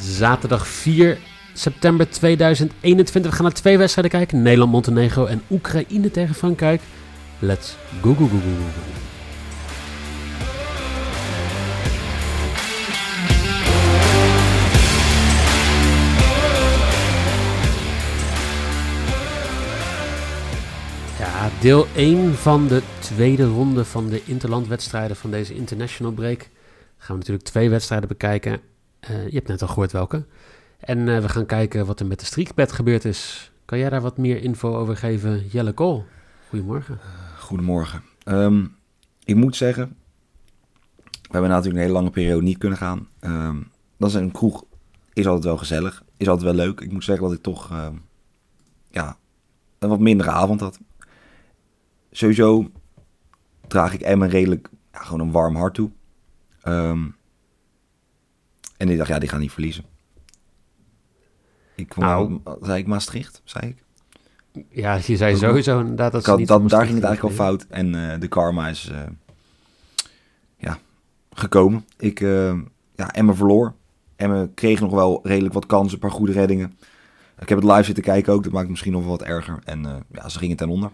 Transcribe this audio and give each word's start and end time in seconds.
Zaterdag 0.00 0.66
4 0.66 1.18
september 1.52 2.10
2021. 2.10 3.30
We 3.30 3.36
gaan 3.36 3.44
naar 3.44 3.54
twee 3.54 3.78
wedstrijden 3.78 4.12
kijken. 4.12 4.42
Nederland-Montenegro 4.42 5.26
en 5.26 5.42
Oekraïne 5.50 6.10
tegen 6.10 6.34
Frankrijk. 6.34 6.80
Let's 7.38 7.76
go, 8.02 8.14
go, 8.14 8.26
go, 8.26 8.26
go, 8.26 8.38
go. 8.38 9.04
Ja, 21.18 21.50
deel 21.60 21.86
1 21.94 22.34
van 22.34 22.66
de 22.66 22.82
tweede 22.98 23.44
ronde 23.44 23.84
van 23.84 24.08
de 24.08 24.22
interlandwedstrijden 24.24 25.16
van 25.16 25.30
deze 25.30 25.54
international 25.54 26.12
break. 26.12 26.48
Gaan 26.96 27.14
we 27.14 27.18
natuurlijk 27.18 27.44
twee 27.44 27.70
wedstrijden 27.70 28.08
bekijken. 28.08 28.60
Uh, 29.10 29.28
je 29.28 29.34
hebt 29.34 29.48
net 29.48 29.62
al 29.62 29.68
gehoord 29.68 29.92
welke. 29.92 30.26
En 30.78 30.98
uh, 30.98 31.18
we 31.20 31.28
gaan 31.28 31.46
kijken 31.46 31.86
wat 31.86 32.00
er 32.00 32.06
met 32.06 32.20
de 32.20 32.26
streakbed 32.26 32.72
gebeurd 32.72 33.04
is. 33.04 33.52
Kan 33.64 33.78
jij 33.78 33.90
daar 33.90 34.00
wat 34.00 34.18
meer 34.18 34.42
info 34.42 34.76
over 34.76 34.96
geven, 34.96 35.46
Jelle 35.46 35.72
Kool? 35.72 36.04
Goedemorgen. 36.48 36.94
Uh, 36.94 37.38
goedemorgen. 37.38 38.02
Um, 38.24 38.76
ik 39.24 39.34
moet 39.34 39.56
zeggen, 39.56 39.96
we 41.02 41.28
hebben 41.30 41.50
natuurlijk 41.50 41.76
een 41.76 41.82
hele 41.82 41.98
lange 41.98 42.10
periode 42.10 42.42
niet 42.42 42.58
kunnen 42.58 42.78
gaan. 42.78 43.08
Um, 43.20 43.70
dat 43.98 44.08
is 44.08 44.14
een 44.14 44.32
kroeg, 44.32 44.64
is 45.12 45.26
altijd 45.26 45.44
wel 45.44 45.56
gezellig, 45.56 46.04
is 46.16 46.28
altijd 46.28 46.56
wel 46.56 46.66
leuk. 46.66 46.80
Ik 46.80 46.92
moet 46.92 47.04
zeggen 47.04 47.24
dat 47.24 47.36
ik 47.36 47.42
toch 47.42 47.70
uh, 47.70 47.88
ja, 48.90 49.16
een 49.78 49.88
wat 49.88 50.00
mindere 50.00 50.30
avond 50.30 50.60
had. 50.60 50.78
Sowieso 52.10 52.70
draag 53.66 53.94
ik 53.94 54.00
Emmen 54.00 54.28
redelijk 54.28 54.70
gewoon 54.92 55.20
een 55.20 55.32
warm 55.32 55.56
hart 55.56 55.74
toe. 55.74 55.90
En 58.76 58.88
ik 58.88 58.96
dacht, 58.96 59.08
ja, 59.08 59.18
die 59.18 59.28
gaan 59.28 59.40
niet 59.40 59.52
verliezen. 59.52 59.84
Ik 61.74 61.96
nou, 61.96 62.40
zei 62.60 62.78
ik 62.78 62.86
Maastricht, 62.86 63.42
zei 63.44 63.66
ik. 63.66 63.84
Ja, 64.68 64.98
je 65.06 65.16
zei 65.16 65.36
sowieso 65.36 65.80
inderdaad 65.80 66.12
dat 66.12 66.24
ze 66.24 66.30
had, 66.30 66.38
niet 66.38 66.48
dat, 66.48 66.68
Daar 66.68 66.84
ging 66.84 66.94
het 66.94 67.04
eigenlijk 67.04 67.38
al 67.38 67.44
fout. 67.44 67.66
En 67.68 67.94
uh, 67.94 68.20
de 68.20 68.28
karma 68.28 68.68
is 68.68 68.88
uh, 68.92 68.98
ja, 70.56 70.78
gekomen. 71.32 71.84
Ik, 71.98 72.20
uh, 72.20 72.54
ja, 72.94 73.10
Emma 73.10 73.34
verloor. 73.34 73.74
Emma 74.16 74.48
kreeg 74.54 74.80
nog 74.80 74.92
wel 74.92 75.20
redelijk 75.22 75.54
wat 75.54 75.66
kansen, 75.66 75.94
een 75.94 76.00
paar 76.00 76.10
goede 76.10 76.32
reddingen. 76.32 76.78
Ik 77.38 77.48
heb 77.48 77.58
het 77.58 77.70
live 77.70 77.82
zitten 77.82 78.04
kijken 78.04 78.32
ook, 78.32 78.42
dat 78.42 78.52
maakt 78.52 78.68
misschien 78.68 78.92
nog 78.92 79.00
wel 79.00 79.10
wat 79.10 79.22
erger. 79.22 79.58
En 79.64 80.04
ja, 80.12 80.28
ze 80.28 80.38
gingen 80.38 80.56
ten 80.56 80.68
onder. 80.68 80.90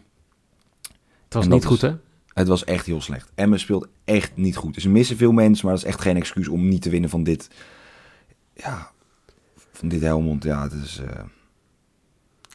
Het 1.24 1.34
was 1.34 1.48
niet 1.48 1.64
goed, 1.64 1.80
hè? 1.80 1.94
Het 2.34 2.48
was 2.48 2.64
echt 2.64 2.86
heel 2.86 3.00
slecht. 3.00 3.30
Emmen 3.34 3.58
speelt 3.58 3.88
echt 4.04 4.36
niet 4.36 4.56
goed. 4.56 4.74
Dus 4.74 4.82
ze 4.82 4.88
missen 4.88 5.16
veel 5.16 5.32
mensen, 5.32 5.66
maar 5.66 5.74
dat 5.74 5.84
is 5.84 5.90
echt 5.90 6.00
geen 6.00 6.16
excuus 6.16 6.48
om 6.48 6.68
niet 6.68 6.82
te 6.82 6.90
winnen 6.90 7.10
van 7.10 7.22
dit. 7.22 7.50
Ja, 8.54 8.90
van 9.72 9.88
dit 9.88 10.00
Helmond. 10.00 10.42
Ja, 10.44 10.62
het 10.62 10.72
is. 10.72 11.00
Uh, 11.00 11.08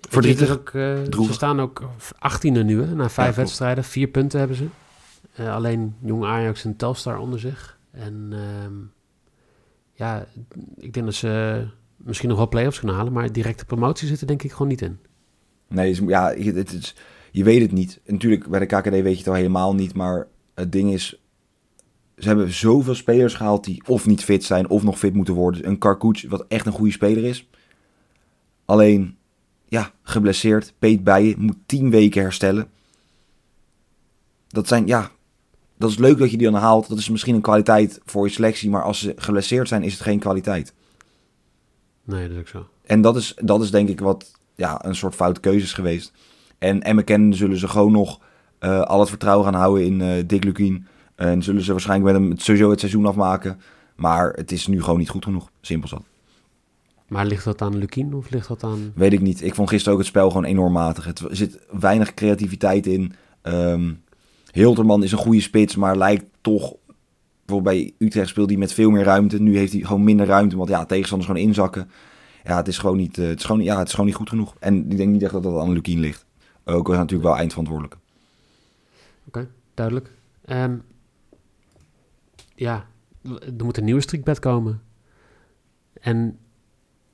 verdrietig. 0.10 0.50
Ook, 0.50 0.72
uh, 0.74 1.24
ze 1.26 1.34
staan 1.34 1.60
ook 1.60 1.90
18e 2.16 2.52
nu, 2.52 2.82
hè, 2.82 2.96
na 2.96 3.10
vijf 3.10 3.36
ja, 3.36 3.42
wedstrijden. 3.42 3.84
Vier 3.84 4.08
punten 4.08 4.40
hebben 4.40 4.58
ze. 4.58 4.68
Uh, 5.40 5.54
alleen 5.54 5.96
Jong 6.02 6.26
Ajax 6.26 6.66
en 6.66 6.76
Telstar 6.76 7.18
onder 7.18 7.40
zich. 7.40 7.80
En 7.92 8.30
uh, 8.32 8.40
ja, 9.94 10.26
ik 10.76 10.94
denk 10.94 11.06
dat 11.06 11.16
ze 11.16 11.64
misschien 11.98 12.30
nog 12.30 12.38
wel 12.38 12.48
play-offs 12.48 12.78
kunnen 12.80 12.96
halen, 12.98 13.14
maar 13.14 13.32
directe 13.32 13.66
promotie 13.66 14.08
zit 14.08 14.22
er 14.22 14.28
denk 14.28 14.44
ik 14.44 14.52
gewoon 14.52 14.68
niet 14.68 14.82
in. 14.82 15.00
Nee, 15.68 16.06
ja, 16.06 16.34
het 16.34 16.74
is 16.74 16.96
je 17.32 17.44
weet 17.44 17.62
het 17.62 17.72
niet. 17.72 18.00
natuurlijk, 18.06 18.48
bij 18.48 18.60
de 18.60 18.66
KKD 18.66 18.90
weet 18.90 19.12
je 19.12 19.18
het 19.18 19.28
al 19.28 19.34
helemaal 19.34 19.76
niet. 19.76 19.94
Maar 19.94 20.28
het 20.56 20.72
ding 20.72 20.94
is, 20.94 21.22
ze 22.18 22.28
hebben 22.28 22.54
zoveel 22.54 22.96
spelers 22.96 23.34
gehaald 23.34 23.64
die 23.64 23.82
of 23.88 24.06
niet 24.06 24.24
fit 24.24 24.44
zijn 24.44 24.70
of 24.70 24.84
nog 24.84 25.00
fit 25.00 25.14
moeten 25.14 25.34
worden. 25.34 25.68
Een 25.68 25.78
Karkuc, 25.78 26.26
wat 26.30 26.46
echt 26.48 26.66
een 26.66 26.72
goede 26.72 26.92
speler 26.92 27.24
is. 27.24 27.48
Alleen, 28.66 29.18
ja, 29.68 29.92
geblesseerd. 30.04 30.74
Peet 30.80 31.04
Bijen 31.04 31.36
moet 31.40 31.58
tien 31.66 31.90
weken 31.90 32.22
herstellen. 32.22 32.70
Dat 34.48 34.68
zijn, 34.68 34.88
ja, 34.88 35.12
dat 35.78 35.90
is 35.90 35.98
leuk 35.98 36.18
dat 36.18 36.32
je 36.32 36.38
die 36.38 36.52
dan 36.52 36.62
haalt. 36.62 36.90
Dat 36.90 36.98
is 36.98 37.10
misschien 37.10 37.36
een 37.36 37.42
kwaliteit 37.42 38.00
voor 38.06 38.26
je 38.26 38.34
selectie. 38.34 38.70
Maar 38.70 38.84
als 38.84 39.00
ze 39.00 39.14
geblesseerd 39.16 39.68
zijn, 39.68 39.84
is 39.84 39.94
het 39.94 40.02
geen 40.02 40.20
kwaliteit. 40.20 40.74
Nee, 42.04 42.28
dat 42.28 42.32
is 42.32 42.40
ook 42.40 42.48
zo. 42.48 42.68
En 42.86 43.02
dat 43.02 43.16
is, 43.16 43.34
dat 43.42 43.62
is 43.62 43.72
denk 43.72 43.90
ik 43.90 44.00
wat, 44.00 44.40
ja, 44.56 44.86
een 44.86 44.96
soort 44.96 45.16
foute 45.16 45.40
keuzes 45.40 45.74
geweest. 45.74 46.14
En 46.58 46.82
Emmen 46.82 47.34
zullen 47.34 47.58
ze 47.58 47.68
gewoon 47.68 47.92
nog 47.92 48.20
uh, 48.60 48.82
al 48.82 49.00
het 49.00 49.10
vertrouwen 49.10 49.46
gaan 49.46 49.60
houden 49.60 49.86
in 49.86 50.00
uh, 50.00 50.24
Dick 50.26 50.44
Lukien. 50.44 50.88
En 51.16 51.44
zullen 51.44 51.62
ze 51.62 51.72
waarschijnlijk 51.72 52.14
met 52.14 52.22
hem 52.22 52.38
sowieso 52.38 52.70
het 52.70 52.80
seizoen 52.80 53.06
afmaken. 53.06 53.60
Maar 53.96 54.34
het 54.34 54.52
is 54.52 54.68
nu 54.68 54.84
gewoon 54.84 55.00
niet 55.00 55.10
goed 55.10 55.24
genoeg. 55.24 55.50
Simpel 55.62 55.88
zat. 55.88 56.04
Maar 57.08 57.26
ligt 57.26 57.44
dat 57.44 57.62
aan 57.62 57.78
Lukien 57.78 58.14
of 58.14 58.30
ligt 58.30 58.48
dat 58.48 58.64
aan... 58.64 58.92
Weet 58.96 59.14
ik 59.14 59.22
niet. 59.22 59.44
Ik 59.44 59.56
vond 59.56 59.70
gisteren 59.70 59.94
ook 59.94 60.00
het 60.00 60.10
spel 60.10 60.28
gewoon 60.28 60.44
enorm 60.44 60.74
matig. 60.74 61.06
Het, 61.06 61.20
er 61.20 61.36
zit 61.36 61.60
weinig 61.80 62.14
creativiteit 62.14 62.88
in. 62.88 63.14
Um, 63.44 64.04
Hilterman 64.52 65.04
is 65.04 65.12
een 65.12 65.18
goede 65.18 65.42
spits, 65.42 65.76
maar 65.76 65.98
lijkt 65.98 66.26
toch... 66.42 66.74
Bijvoorbeeld 67.46 67.76
bij 67.76 68.08
Utrecht 68.08 68.30
speelt 68.30 68.50
hij 68.50 68.58
met 68.58 68.74
veel 68.74 68.90
meer 68.90 69.04
ruimte. 69.04 69.42
Nu 69.42 69.58
heeft 69.58 69.74
hij 69.74 69.82
gewoon 69.82 70.04
minder 70.04 70.26
ruimte, 70.26 70.58
want 70.58 70.70
ja, 70.70 70.86
tegenstanders 70.86 71.32
gewoon 71.32 71.48
inzakken. 71.48 71.90
Ja, 72.44 72.56
het 72.56 72.68
is 72.68 72.78
gewoon 72.78 72.98
niet, 72.98 73.18
uh, 73.18 73.28
het 73.28 73.40
is 73.40 73.46
gewoon, 73.46 73.64
ja, 73.64 73.78
het 73.78 73.88
is 73.88 73.92
gewoon 73.92 74.06
niet 74.06 74.16
goed 74.16 74.30
genoeg. 74.30 74.56
En 74.60 74.92
ik 74.92 74.98
denk 74.98 75.12
niet 75.12 75.24
echt 75.24 75.32
dat 75.34 75.44
dat 75.44 75.60
aan 75.60 75.72
Lukien 75.72 76.00
ligt. 76.00 76.26
Ook 76.68 76.88
was 76.88 76.98
natuurlijk 76.98 77.30
wel 77.30 77.38
eindverantwoordelijk. 77.38 77.98
Oké, 79.28 79.50
duidelijk. 79.74 80.12
Um, 80.46 80.84
ja, 82.56 82.88
er 83.58 83.64
moet 83.64 83.78
een 83.78 83.84
nieuwe 83.84 84.02
strikbed 84.02 84.40
komen. 84.40 84.82
En 86.02 86.40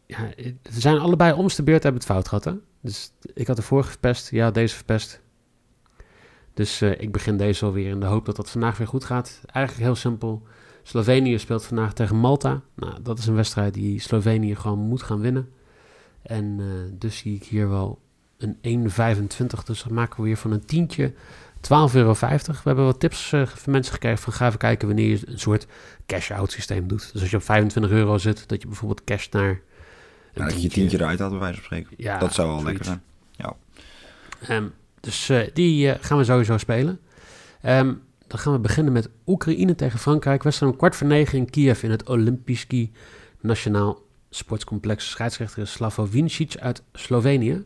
ja, 0.06 0.30
ze 0.72 0.80
zijn 0.80 0.98
allebei 0.98 1.34
om 1.34 1.48
beurt 1.64 1.84
hebben 1.84 2.02
het 2.02 2.12
fout 2.12 2.28
gehad. 2.28 2.44
Hè? 2.44 2.54
Dus 2.82 3.12
ik 3.34 3.48
had 3.48 3.56
de 3.56 3.62
vorige 3.62 3.90
verpest, 3.90 4.32
ja, 4.32 4.52
deze 4.52 4.76
verpest. 4.76 5.22
Dus 6.54 6.82
uh, 6.82 7.02
ik 7.02 7.12
begin 7.12 7.38
deze 7.38 7.66
alweer 7.66 7.90
in 7.90 8.00
de 8.00 8.06
hoop 8.06 8.26
dat 8.26 8.36
dat 8.36 8.50
vandaag 8.50 8.78
weer 8.78 8.88
goed 8.88 9.04
gaat. 9.04 9.42
Eigenlijk 9.46 9.86
heel 9.86 9.96
simpel. 9.96 10.42
Slovenië 10.84 11.40
speelt 11.40 11.66
vandaag 11.66 11.94
tegen 11.94 12.16
Malta. 12.16 12.62
Nou, 12.76 13.02
dat 13.02 13.20
is 13.20 13.28
een 13.28 13.36
wedstrijd 13.36 13.74
die 13.74 14.00
Slovenië 14.00 14.56
gewoon 14.56 14.80
moet 14.80 15.04
gaan 15.04 15.20
winnen. 15.20 15.50
En 16.22 16.60
uh, 16.60 16.92
dus 16.92 17.18
zie 17.18 17.36
ik 17.36 17.44
hier 17.44 17.70
wel 17.70 18.00
een 18.44 18.90
1,25. 18.92 19.64
Dus 19.66 19.84
dan 19.84 19.94
maken 19.94 20.18
we 20.18 20.24
weer 20.24 20.38
van 20.38 20.52
een 20.52 20.66
tientje 20.66 21.12
12,50 21.12 21.70
euro. 21.94 22.14
We 22.20 22.62
hebben 22.64 22.86
wat 22.86 23.00
tips 23.00 23.32
uh, 23.32 23.46
van 23.46 23.72
mensen 23.72 23.94
gekregen 23.94 24.18
van 24.18 24.34
ga 24.34 24.48
even 24.48 24.60
kijken 24.60 24.88
wanneer 24.88 25.10
je 25.10 25.20
een 25.26 25.40
soort 25.40 25.68
cash-out 26.06 26.52
systeem 26.52 26.88
doet. 26.88 27.10
Dus 27.14 27.22
als 27.22 27.30
je 27.30 27.38
op 27.38 27.44
25 27.44 27.92
euro 27.92 28.18
zit, 28.18 28.48
dat 28.48 28.62
je 28.62 28.68
bijvoorbeeld 28.68 29.04
cash 29.04 29.28
naar... 29.30 29.62
Dat 30.34 30.54
je 30.54 30.62
je 30.62 30.70
tientje 30.70 30.98
eruit 30.98 31.20
had 31.20 31.30
bij 31.30 31.40
wijze 31.40 31.56
van 31.56 31.64
spreken. 31.64 31.94
Ja, 31.98 32.18
dat 32.20 32.34
zou 32.34 32.48
wel 32.48 32.60
zoiets. 32.60 32.88
lekker 32.88 33.02
zijn. 33.36 33.56
Ja. 34.48 34.56
Um, 34.56 34.74
dus 35.00 35.30
uh, 35.30 35.42
die 35.54 35.88
uh, 35.88 35.94
gaan 36.00 36.18
we 36.18 36.24
sowieso 36.24 36.58
spelen. 36.58 37.00
Um, 37.66 38.02
dan 38.28 38.40
gaan 38.40 38.54
we 38.54 38.60
beginnen 38.60 38.94
met 38.94 39.10
Oekraïne 39.26 39.76
tegen 39.76 40.00
Frankrijk. 40.00 40.44
Wedstrijd 40.44 40.72
om 40.72 40.78
kwart 40.78 40.96
voor 40.96 41.08
negen 41.08 41.38
in 41.38 41.50
Kiev 41.50 41.84
in 41.84 41.92
het 41.92 42.10
Olympiski 42.10 42.92
Nationaal 43.40 44.02
Sportcomplex. 44.30 45.10
Scheidsrechter 45.10 45.62
is 45.62 45.72
Slavo 45.72 46.06
Vincic 46.06 46.58
uit 46.58 46.84
Slovenië. 46.94 47.64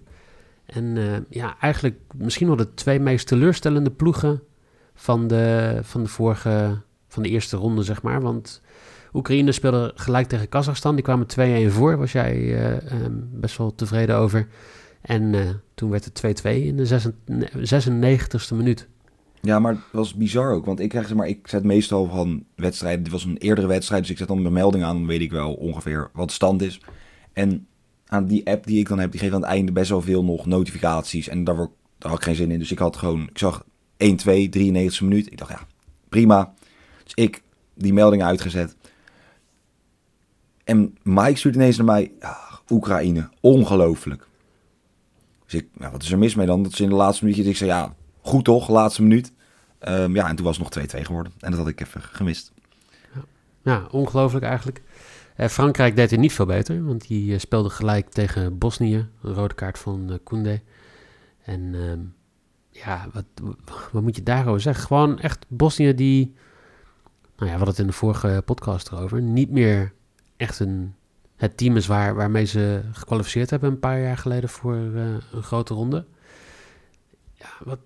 En 0.68 0.96
uh, 0.96 1.18
ja, 1.30 1.58
eigenlijk 1.60 2.00
misschien 2.16 2.48
wel 2.48 2.56
de 2.56 2.74
twee 2.74 3.00
meest 3.00 3.28
teleurstellende 3.28 3.92
ploegen 3.92 4.42
van 4.94 5.28
de, 5.28 5.78
van 5.82 6.04
de 6.04 6.10
vorige, 6.10 6.82
van 7.08 7.24
de 7.24 7.30
eerste 7.30 7.58
ronde, 7.58 7.84
zeg 7.84 8.02
maar. 8.02 8.22
Want 8.22 8.62
Oekraïne 9.14 9.52
speelde 9.52 9.92
gelijk 9.96 10.28
tegen 10.28 10.50
Kazachstan. 10.50 10.96
Die 10.96 11.04
kwamen 11.04 11.28
2-1 11.70 11.72
voor, 11.72 11.98
was 11.98 12.12
jij 12.12 12.36
uh, 12.36 13.04
um, 13.04 13.30
best 13.32 13.58
wel 13.58 13.76
tevreden 13.76 14.16
over. 14.16 14.48
En 15.02 15.34
uh, 15.34 15.42
toen 15.74 15.90
werd 15.90 16.06
het 16.06 16.42
2-2 16.42 16.50
in 16.50 16.78
de 16.78 17.12
96e 18.52 18.56
minuut. 18.56 18.88
Ja, 19.42 19.60
maar 19.60 19.74
het 19.74 19.82
was 19.92 20.14
bizar 20.14 20.54
ook. 20.54 20.66
Want 20.66 20.80
ik 20.80 20.90
krijg 20.90 21.08
zeg 21.08 21.18
maar, 21.18 21.28
ik 21.28 21.48
zet 21.48 21.64
meestal 21.64 22.06
van 22.06 22.44
wedstrijden. 22.56 23.04
Dit 23.04 23.12
was 23.12 23.26
een 23.26 23.38
eerdere 23.38 23.68
wedstrijd, 23.68 24.02
dus 24.02 24.12
ik 24.12 24.18
zet 24.18 24.28
dan 24.28 24.42
mijn 24.42 24.54
melding 24.54 24.84
aan. 24.84 24.98
Dan 24.98 25.08
weet 25.08 25.22
ik 25.22 25.32
wel 25.32 25.54
ongeveer 25.54 26.10
wat 26.14 26.28
de 26.28 26.34
stand 26.34 26.62
is. 26.62 26.82
En 27.34 27.68
aan 28.08 28.26
die 28.26 28.48
app 28.48 28.66
die 28.66 28.80
ik 28.80 28.88
dan 28.88 29.00
heb, 29.00 29.12
die 29.12 29.20
geeft 29.20 29.34
aan 29.34 29.42
het 29.42 29.50
einde 29.50 29.72
best 29.72 29.90
wel 29.90 30.02
veel 30.02 30.24
nog 30.24 30.46
notificaties. 30.46 31.28
En 31.28 31.44
daar 31.44 31.70
daar 31.98 32.12
had 32.12 32.20
ik 32.20 32.24
geen 32.24 32.36
zin 32.36 32.52
in. 32.52 32.60
Dus 32.60 32.72
ik 32.72 32.80
had 32.80 32.96
gewoon, 32.96 33.22
ik 33.30 33.38
zag 33.38 33.64
1-2, 33.64 33.68
93 33.98 35.02
minuut. 35.02 35.32
Ik 35.32 35.38
dacht, 35.38 35.52
ja, 35.52 35.68
prima. 36.10 36.54
Dus 37.04 37.14
ik 37.14 37.44
die 37.74 37.94
melding 37.94 38.24
uitgezet. 38.24 38.76
En 40.64 40.98
Mike 41.04 41.36
stuurt 41.36 41.56
ineens 41.56 41.78
naar 41.78 41.86
mij, 41.86 42.12
Oekraïne, 42.70 43.30
ongelooflijk. 43.42 44.28
Dus 45.46 45.54
ik, 45.54 45.68
nou, 45.74 45.92
wat 45.92 46.04
is 46.04 46.12
er 46.12 46.18
mis 46.18 46.36
mee 46.36 46.46
dan? 46.46 46.64
Dat 46.64 46.74
ze 46.74 46.84
in 46.84 46.90
de 46.90 46.96
laatste 46.96 47.24
minuutjes, 47.24 47.50
ik 47.50 47.58
zei, 47.58 47.70
ja, 47.70 47.96
goed 48.22 48.44
toch, 48.44 48.70
laatste 48.70 49.02
minuut. 49.02 49.32
Ehm, 49.80 50.16
ja, 50.16 50.30
en 50.30 50.36
toen 50.36 50.46
was 50.46 50.58
het 50.58 50.76
nog 50.76 50.86
2-2 50.86 51.06
geworden. 51.06 51.34
En 51.40 51.52
dat 51.52 51.60
had 51.60 51.70
ik 51.70 51.82
even 51.82 52.02
gemist. 52.02 52.52
Ja, 53.64 53.88
ongelooflijk 53.92 54.46
eigenlijk. 54.46 54.82
Eh, 55.38 55.48
Frankrijk 55.48 55.96
deed 55.96 56.12
het 56.12 56.20
niet 56.20 56.34
veel 56.34 56.46
beter, 56.46 56.86
want 56.86 57.08
die 57.08 57.32
uh, 57.32 57.40
speelde 57.40 57.70
gelijk 57.70 58.10
tegen 58.10 58.58
Bosnië. 58.58 59.08
Een 59.22 59.34
rode 59.34 59.54
kaart 59.54 59.80
van 59.80 60.12
uh, 60.12 60.18
Koundé. 60.24 60.62
En 61.44 61.76
ehm, 61.76 62.00
ja, 62.70 63.08
wat, 63.14 63.26
wat 63.92 64.02
moet 64.02 64.16
je 64.16 64.24
daarover 64.24 64.62
zeggen? 64.62 64.84
Gewoon 64.84 65.20
echt 65.20 65.46
Bosnië 65.48 65.94
die, 65.94 66.36
nou 67.36 67.46
ja, 67.46 67.46
we 67.46 67.50
hadden 67.50 67.68
het 67.68 67.80
in 67.80 67.88
de 67.88 67.94
vorige 67.94 68.42
podcast 68.46 68.92
erover, 68.92 69.22
niet 69.22 69.50
meer 69.52 69.94
echt 70.38 70.60
een, 70.60 70.96
het 71.36 71.58
team 71.58 71.76
is 71.76 71.88
waar, 71.88 72.16
waarmee 72.16 72.46
ze 72.46 72.82
gekwalificeerd 72.92 73.50
hebben 73.50 73.70
een 73.70 73.80
paar 73.80 74.02
jaar 74.02 74.18
geleden 74.18 74.50
voor 74.50 74.76
een 74.76 75.22
grote 75.42 75.74
ronde. 75.74 76.06
Ja, 77.34 77.50
wat, 77.64 77.80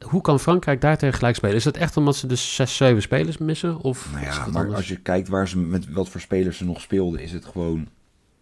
hoe 0.00 0.20
kan 0.20 0.40
Frankrijk 0.40 0.80
daar 0.80 0.98
tegen 0.98 1.18
gelijk 1.18 1.36
spelen? 1.36 1.56
Is 1.56 1.64
dat 1.64 1.76
echt 1.76 1.96
omdat 1.96 2.16
ze 2.16 2.26
dus 2.26 2.54
zes, 2.54 2.76
zeven 2.76 3.02
spelers 3.02 3.38
missen? 3.38 3.78
Of 3.78 4.08
nou 4.12 4.24
ja, 4.24 4.46
maar 4.46 4.74
als 4.74 4.88
je 4.88 4.96
kijkt 4.96 5.28
waar 5.28 5.48
ze 5.48 5.58
met 5.58 5.92
wat 5.92 6.08
voor 6.08 6.20
spelers 6.20 6.56
ze 6.56 6.64
nog 6.64 6.80
speelden, 6.80 7.20
is 7.20 7.32
het 7.32 7.44
gewoon 7.44 7.88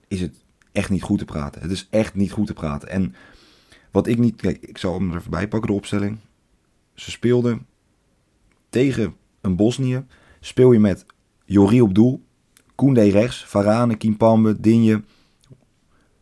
is 0.09 0.21
het 0.21 0.35
echt 0.73 0.91
niet 0.91 1.03
goed 1.03 1.19
te 1.19 1.25
praten. 1.25 1.63
Het 1.63 1.71
is 1.71 1.87
echt 1.91 2.15
niet 2.15 2.33
goed 2.33 2.47
te 2.47 2.53
praten. 2.53 2.89
En 2.89 3.15
wat 3.91 4.07
ik 4.07 4.19
niet, 4.19 4.37
kijk, 4.37 4.59
ik 4.61 4.79
zal 4.79 4.95
hem 4.95 5.11
er 5.11 5.17
even 5.17 5.31
bij 5.31 5.49
pakken 5.49 5.71
de 5.71 5.77
opstelling. 5.77 6.19
Ze 6.95 7.11
speelden 7.11 7.67
tegen 8.69 9.15
een 9.41 9.57
Bosnië. 9.57 10.05
Speel 10.41 10.73
je 10.73 10.79
met 10.79 11.07
Jori 11.45 11.81
op 11.81 11.95
doel, 11.95 12.23
Koundé 12.75 13.03
rechts, 13.03 13.45
Varane, 13.45 13.97
Kimpambe, 13.97 14.61
Dinje, 14.61 15.03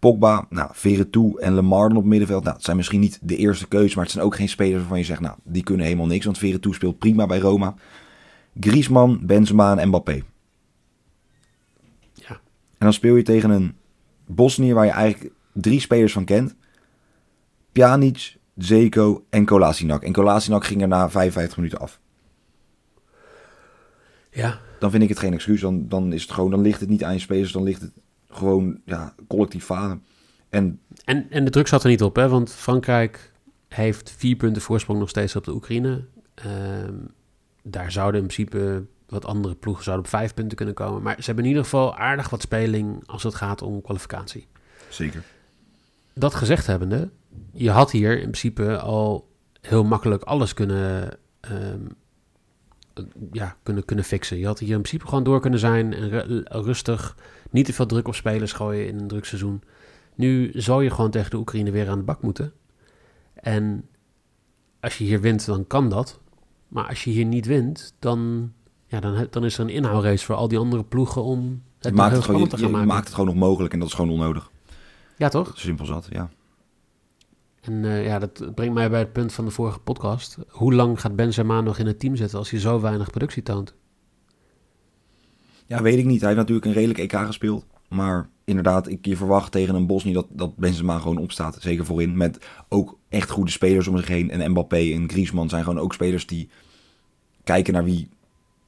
Pogba, 0.06 0.46
nou, 0.50 0.70
Veretout 0.72 1.38
en 1.38 1.54
Lemar 1.54 1.90
op 1.90 2.04
middenveld. 2.04 2.42
Nou, 2.42 2.56
het 2.56 2.64
zijn 2.64 2.76
misschien 2.76 3.00
niet 3.00 3.18
de 3.22 3.36
eerste 3.36 3.68
keuze, 3.68 3.94
maar 3.94 4.04
het 4.04 4.12
zijn 4.12 4.24
ook 4.24 4.34
geen 4.34 4.48
spelers 4.48 4.78
waarvan 4.78 4.98
je 4.98 5.04
zegt, 5.04 5.20
nou, 5.20 5.36
die 5.42 5.62
kunnen 5.62 5.84
helemaal 5.86 6.06
niks. 6.06 6.24
Want 6.24 6.38
Veretout 6.38 6.74
speelt 6.74 6.98
prima 6.98 7.26
bij 7.26 7.38
Roma. 7.38 7.74
Griezmann, 8.60 9.20
Benzema 9.22 9.76
en 9.76 9.88
Mbappé. 9.88 10.22
Ja. 12.12 12.28
En 12.28 12.38
dan 12.78 12.92
speel 12.92 13.16
je 13.16 13.22
tegen 13.22 13.50
een 13.50 13.76
Bosnië 14.26 14.72
waar 14.72 14.84
je 14.84 14.90
eigenlijk 14.90 15.34
drie 15.52 15.80
spelers 15.80 16.12
van 16.12 16.24
kent. 16.24 16.54
Pjanic, 17.72 18.36
Zeko 18.56 19.24
en 19.30 19.44
Kolasinac. 19.44 20.02
En 20.02 20.12
Kolasinac 20.12 20.64
ging 20.64 20.82
er 20.82 20.88
na 20.88 21.10
55 21.10 21.56
minuten 21.56 21.78
af. 21.78 22.00
Ja. 24.30 24.58
Dan 24.78 24.90
vind 24.90 25.02
ik 25.02 25.08
het 25.08 25.18
geen 25.18 25.32
excuus. 25.32 25.60
Dan, 25.60 25.88
dan 25.88 26.12
is 26.12 26.22
het 26.22 26.32
gewoon, 26.32 26.50
dan 26.50 26.60
ligt 26.60 26.80
het 26.80 26.88
niet 26.88 27.04
aan 27.04 27.12
je 27.12 27.18
spelers, 27.18 27.52
dan 27.52 27.62
ligt 27.62 27.80
het 27.80 27.92
gewoon 28.28 28.80
ja, 28.84 29.14
collectief 29.28 29.64
falen. 29.64 30.02
En, 30.48 30.80
en, 31.04 31.30
en 31.30 31.44
de 31.44 31.50
druk 31.50 31.66
zat 31.66 31.82
er 31.82 31.88
niet 31.88 32.02
op, 32.02 32.16
hè? 32.16 32.28
want 32.28 32.52
Frankrijk 32.52 33.32
heeft 33.68 34.14
vier 34.16 34.36
punten 34.36 34.62
voorsprong 34.62 34.98
nog 34.98 35.08
steeds 35.08 35.36
op 35.36 35.44
de 35.44 35.54
Oekraïne. 35.54 36.04
Ehm, 36.34 36.94
daar 37.62 37.92
zouden 37.92 38.20
in 38.20 38.26
principe 38.26 38.84
wat 39.08 39.24
andere 39.24 39.54
ploegen 39.54 39.84
zouden 39.84 40.04
op 40.04 40.10
vijf 40.10 40.34
punten 40.34 40.56
kunnen 40.56 40.74
komen. 40.74 41.02
Maar 41.02 41.16
ze 41.18 41.24
hebben 41.24 41.44
in 41.44 41.50
ieder 41.50 41.64
geval 41.64 41.96
aardig 41.96 42.30
wat 42.30 42.42
speling 42.42 43.02
als 43.06 43.22
het 43.22 43.34
gaat 43.34 43.62
om 43.62 43.82
kwalificatie. 43.82 44.46
Zeker. 44.88 45.22
Dat 46.14 46.34
gezegd 46.34 46.66
hebbende, 46.66 47.10
je 47.52 47.70
had 47.70 47.90
hier 47.90 48.12
in 48.12 48.30
principe 48.30 48.78
al 48.78 49.28
heel 49.60 49.84
makkelijk 49.84 50.22
alles 50.22 50.54
kunnen, 50.54 51.18
ehm, 51.40 51.84
ja, 53.32 53.56
kunnen, 53.62 53.84
kunnen 53.84 54.04
fixen. 54.04 54.38
Je 54.38 54.46
had 54.46 54.58
hier 54.58 54.74
in 54.74 54.80
principe 54.80 55.06
gewoon 55.06 55.24
door 55.24 55.40
kunnen 55.40 55.58
zijn 55.58 55.94
en 55.94 56.08
rustig 56.48 57.16
niet 57.50 57.66
te 57.66 57.72
veel 57.72 57.86
druk 57.86 58.08
op 58.08 58.14
spelers 58.14 58.52
gooien 58.52 58.88
in 58.88 58.98
een 58.98 59.08
druk 59.08 59.24
seizoen. 59.24 59.62
Nu 60.14 60.50
zou 60.54 60.84
je 60.84 60.90
gewoon 60.90 61.10
tegen 61.10 61.30
de 61.30 61.36
Oekraïne 61.36 61.70
weer 61.70 61.88
aan 61.88 61.98
de 61.98 62.04
bak 62.04 62.22
moeten. 62.22 62.52
En 63.34 63.88
als 64.80 64.98
je 64.98 65.04
hier 65.04 65.20
wint, 65.20 65.46
dan 65.46 65.66
kan 65.66 65.88
dat. 65.88 66.20
Maar 66.68 66.88
als 66.88 67.04
je 67.04 67.10
hier 67.10 67.24
niet 67.24 67.46
wint, 67.46 67.94
dan, 67.98 68.52
ja, 68.86 69.00
dan, 69.00 69.26
dan 69.30 69.44
is 69.44 69.58
er 69.58 69.64
een 69.64 69.70
inhoudrace 69.70 70.24
voor 70.24 70.34
al 70.34 70.48
die 70.48 70.58
andere 70.58 70.84
ploegen 70.84 71.22
om 71.22 71.62
het 71.78 71.94
maakt 71.94 72.16
het 72.16 72.24
gewoon, 72.24 72.48
te 72.48 72.58
gaan 72.58 72.70
je, 72.70 72.86
maakt 72.86 73.04
het 73.04 73.14
gewoon 73.14 73.26
nog 73.26 73.48
mogelijk 73.48 73.72
en 73.72 73.78
dat 73.78 73.88
is 73.88 73.94
gewoon 73.94 74.10
onnodig. 74.10 74.50
Ja, 75.16 75.28
toch? 75.28 75.52
Simpel 75.54 75.84
zat, 75.84 76.06
ja. 76.10 76.30
En 77.66 77.84
uh, 77.84 78.04
ja, 78.04 78.18
dat 78.18 78.54
brengt 78.54 78.74
mij 78.74 78.90
bij 78.90 78.98
het 78.98 79.12
punt 79.12 79.32
van 79.32 79.44
de 79.44 79.50
vorige 79.50 79.78
podcast. 79.78 80.38
Hoe 80.48 80.74
lang 80.74 81.00
gaat 81.00 81.16
Benzema 81.16 81.60
nog 81.60 81.78
in 81.78 81.86
het 81.86 82.00
team 82.00 82.16
zitten 82.16 82.38
als 82.38 82.50
hij 82.50 82.60
zo 82.60 82.80
weinig 82.80 83.10
productie 83.10 83.42
toont? 83.42 83.74
Ja, 85.66 85.82
weet 85.82 85.98
ik 85.98 86.04
niet. 86.04 86.20
Hij 86.20 86.28
heeft 86.28 86.40
natuurlijk 86.40 86.66
een 86.66 86.72
redelijk 86.72 86.98
EK 86.98 87.26
gespeeld. 87.26 87.66
Maar 87.88 88.28
inderdaad, 88.44 88.88
ik 88.88 89.06
je 89.06 89.16
verwacht 89.16 89.52
tegen 89.52 89.74
een 89.74 89.86
Bosnië 89.86 90.12
dat, 90.12 90.26
dat 90.30 90.56
Benzema 90.56 90.98
gewoon 90.98 91.18
opstaat. 91.18 91.56
Zeker 91.60 91.84
voorin. 91.84 92.16
Met 92.16 92.46
ook 92.68 92.98
echt 93.08 93.30
goede 93.30 93.50
spelers 93.50 93.88
om 93.88 93.96
zich 93.96 94.08
heen. 94.08 94.30
En 94.30 94.50
Mbappé 94.50 94.92
en 94.92 95.08
Griezmann 95.10 95.48
zijn 95.48 95.64
gewoon 95.64 95.80
ook 95.80 95.92
spelers 95.92 96.26
die 96.26 96.48
kijken 97.44 97.72
naar 97.72 97.84
wie 97.84 98.08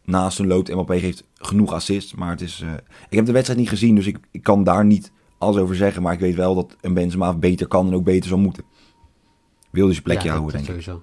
naast 0.05 0.39
hun 0.39 0.47
loopt. 0.47 0.73
Mbappé 0.73 0.99
geeft 0.99 1.25
genoeg 1.35 1.73
assists. 1.73 2.15
Maar 2.15 2.31
het 2.31 2.41
is, 2.41 2.61
uh, 2.61 2.73
ik 3.09 3.17
heb 3.17 3.27
de 3.27 3.33
wedstrijd 3.33 3.61
niet 3.61 3.69
gezien, 3.69 3.95
dus 3.95 4.07
ik, 4.07 4.19
ik 4.31 4.43
kan 4.43 4.65
daar 4.65 4.85
niet 4.85 5.13
alles 5.39 5.57
over 5.57 5.77
zeggen. 5.77 6.03
Maar 6.03 6.13
ik 6.13 6.21
weet 6.21 6.35
wel 6.35 6.55
dat 6.55 6.77
een 6.81 6.95
Benzema 6.95 7.35
beter 7.35 7.67
kan 7.69 7.87
en 7.87 7.95
ook 7.95 8.05
beter 8.05 8.29
zou 8.29 8.41
moeten. 8.41 8.65
Wil 9.71 9.87
dus 9.87 9.97
je 9.97 10.03
plekje 10.03 10.29
ja, 10.29 10.35
houden, 10.35 10.53
denk 10.53 10.67
sowieso. 10.67 11.03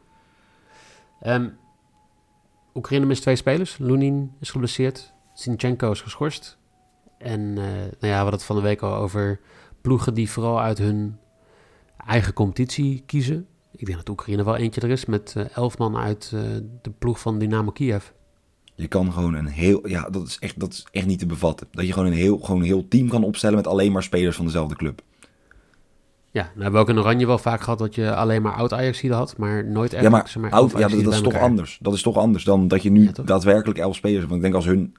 ik. 1.22 1.28
Um, 1.28 1.58
Oekraïne 2.76 3.06
mist 3.06 3.22
twee 3.22 3.36
spelers. 3.36 3.78
Lunin 3.78 4.32
is 4.40 4.50
geblesseerd. 4.50 5.14
Sinchenko 5.34 5.92
is 5.92 6.02
geschorst. 6.02 6.58
En 7.18 7.42
uh, 7.42 7.56
nou 7.56 7.86
ja, 8.00 8.00
we 8.00 8.08
hadden 8.08 8.34
het 8.34 8.44
van 8.44 8.56
de 8.56 8.62
week 8.62 8.82
al 8.82 8.96
over 8.96 9.40
ploegen 9.82 10.14
die 10.14 10.30
vooral 10.30 10.62
uit 10.62 10.78
hun 10.78 11.18
eigen 11.98 12.34
competitie 12.34 13.04
kiezen. 13.06 13.48
Ik 13.72 13.86
denk 13.86 13.98
dat 13.98 14.10
Oekraïne 14.10 14.44
wel 14.44 14.56
eentje 14.56 14.82
er 14.82 14.90
is 14.90 15.06
met 15.06 15.34
uh, 15.38 15.56
elf 15.56 15.78
man 15.78 15.98
uit 15.98 16.32
uh, 16.34 16.42
de 16.82 16.90
ploeg 17.00 17.20
van 17.20 17.40
Dynamo 17.40 17.72
Kiev. 17.72 18.06
Je 18.76 18.88
kan 18.88 19.14
gewoon 19.14 19.34
een 19.34 19.48
heel, 19.48 19.88
ja, 19.88 20.10
dat 20.10 20.28
is 20.28 20.40
echt, 20.40 20.60
dat 20.60 20.74
is 20.74 20.88
echt 20.92 21.06
niet 21.06 21.20
te 21.20 21.26
bevatten. 21.26 21.68
Dat 21.72 21.86
je 21.86 21.94
gewoon 21.94 22.08
een 22.08 22.18
heel, 22.18 22.38
gewoon 22.38 22.60
een 22.60 22.68
heel 22.68 22.88
team 22.88 23.08
kan 23.08 23.24
opstellen 23.24 23.56
met 23.56 23.68
alleen 23.68 23.92
maar 23.92 24.04
spelers 24.04 24.36
van 24.36 24.46
dezelfde 24.46 24.76
club. 24.76 25.02
Ja, 26.36 26.42
nou 26.42 26.62
hebben 26.62 26.72
we 26.72 26.78
ook 26.78 26.90
in 26.90 27.00
Oranje 27.00 27.26
wel 27.26 27.38
vaak 27.38 27.62
gehad 27.62 27.80
dat 27.80 27.96
je 27.96 28.16
alleen 28.16 28.42
maar 28.42 28.54
oud 28.54 28.74
ajax 28.74 29.02
had, 29.08 29.38
maar 29.38 29.66
nooit 29.66 29.94
echt. 29.94 30.04
Ja, 30.04 30.10
maar, 30.10 30.34
maar 30.40 30.52
oud, 30.52 30.72
ja, 30.72 30.88
dat, 30.88 31.04
dat 31.04 31.14
is 31.14 31.22
toch 31.22 31.38
anders. 31.38 31.78
Dat 31.82 31.94
is 31.94 32.02
toch 32.02 32.18
anders 32.18 32.44
dan 32.44 32.68
dat 32.68 32.84
je 32.84 32.92
nu 32.92 33.04
ja, 33.04 33.24
daadwerkelijk 33.24 33.80
elf 33.80 33.96
spelers 33.96 34.20
hebt. 34.20 34.30
Want 34.30 34.44
ik 34.44 34.52
denk 34.52 34.56
als 34.56 34.66
hun 34.66 34.96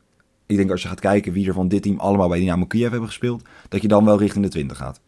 ik 0.47 0.57
denk 0.57 0.71
als 0.71 0.83
je 0.83 0.89
gaat 0.89 1.01
kijken 1.01 1.33
wie 1.33 1.47
er 1.49 1.55
van 1.55 1.69
dit 1.69 1.83
team 1.83 1.99
allemaal 1.99 2.29
bij 2.29 2.39
Dynamo 2.39 2.67
Kiev 2.67 2.91
hebben 2.91 3.09
gespeeld, 3.09 3.43
dat 3.69 3.83
je 3.83 3.89
dan 3.89 4.05
wel 4.05 4.19
richting 4.19 4.45
de 4.45 4.51
20 4.51 4.77
gaat. 4.77 5.01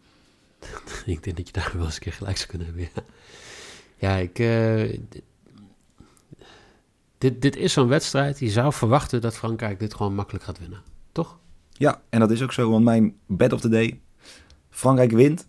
ik 1.07 1.23
denk 1.23 1.37
dat 1.37 1.47
je 1.47 1.53
daar 1.53 1.73
wel 1.75 1.85
eens 1.85 1.95
een 1.95 2.01
keer 2.01 2.13
gelijk 2.13 2.37
zou 2.37 2.49
kunnen 2.49 2.67
hebben. 2.67 2.89
Ja, 2.95 3.03
ja 4.09 4.17
ik. 4.17 4.39
Uh, 4.39 4.99
dit, 7.19 7.43
dit 7.43 7.57
is 7.57 7.73
zo'n 7.73 7.89
wedstrijd. 7.89 8.39
Je 8.39 8.51
zou 8.51 8.73
verwachten 8.73 9.21
dat 9.21 9.37
Frankrijk 9.37 9.79
dit 9.81 9.95
gewoon 9.95 10.15
makkelijk 10.15 10.45
gaat 10.45 10.59
winnen. 10.59 10.83
Toch? 11.13 11.39
Ja, 11.73 12.03
en 12.09 12.21
dat 12.21 12.31
is 12.31 12.43
ook 12.43 12.53
zo. 12.53 12.71
Want 12.71 12.85
mijn 12.85 13.17
bed 13.27 13.53
of 13.53 13.61
the 13.61 13.69
day. 13.69 14.01
Frankrijk 14.71 15.11
wint. 15.11 15.47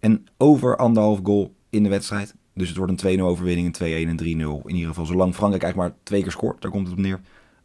En 0.00 0.26
over 0.36 0.76
anderhalf 0.76 1.20
goal 1.22 1.54
in 1.70 1.82
de 1.82 1.88
wedstrijd. 1.88 2.34
Dus 2.54 2.68
het 2.68 2.76
wordt 2.76 3.02
een 3.02 3.18
2-0 3.18 3.22
overwinning, 3.22 3.78
een 3.78 4.06
2-1 4.06 4.08
en 4.08 4.20
3-0. 4.20 4.66
In 4.66 4.74
ieder 4.74 4.88
geval, 4.88 5.06
zolang 5.06 5.34
Frankrijk 5.34 5.62
eigenlijk 5.62 5.92
maar 5.92 6.02
twee 6.02 6.22
keer 6.22 6.30
scoort. 6.30 6.62
Daar 6.62 6.70
komt 6.70 6.86
het 6.86 6.96
op 6.96 7.02
neer. 7.02 7.20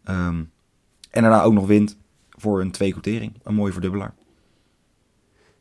Um, 0.06 0.52
en 1.10 1.22
daarna 1.22 1.42
ook 1.42 1.54
nog 1.54 1.68
wint 1.68 1.98
voor 2.30 2.62
een 2.62 2.72
twee 2.72 2.92
quotering. 2.92 3.34
Een 3.44 3.56
mooie 3.56 3.72
verdubbelaar. 3.72 4.14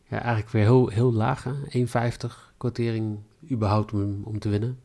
Ja, 0.09 0.19
eigenlijk 0.19 0.49
weer 0.49 0.63
heel, 0.63 0.89
heel 0.89 1.13
laag. 1.13 1.47
1,50 1.47 1.51
quotering 2.57 3.19
überhaupt 3.51 3.93
om, 3.93 4.23
om 4.25 4.39
te 4.39 4.49
winnen. 4.49 4.81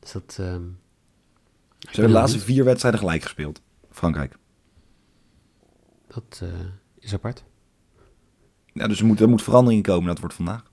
Dus 0.00 0.12
dat... 0.12 0.36
Um, 0.40 0.78
Ze 1.78 1.86
hebben 1.90 2.12
de 2.12 2.18
laatste 2.18 2.38
vier 2.38 2.64
wedstrijden 2.64 3.00
gelijk 3.00 3.22
gespeeld. 3.22 3.62
Frankrijk. 3.90 4.36
Dat 6.06 6.40
uh, 6.42 6.48
is 6.98 7.14
apart. 7.14 7.44
Ja, 8.72 8.88
dus 8.88 9.00
er 9.00 9.06
moet, 9.06 9.20
er 9.20 9.28
moet 9.28 9.42
verandering 9.42 9.82
komen. 9.82 10.06
Dat 10.06 10.18
wordt 10.18 10.34
vandaag. 10.34 10.67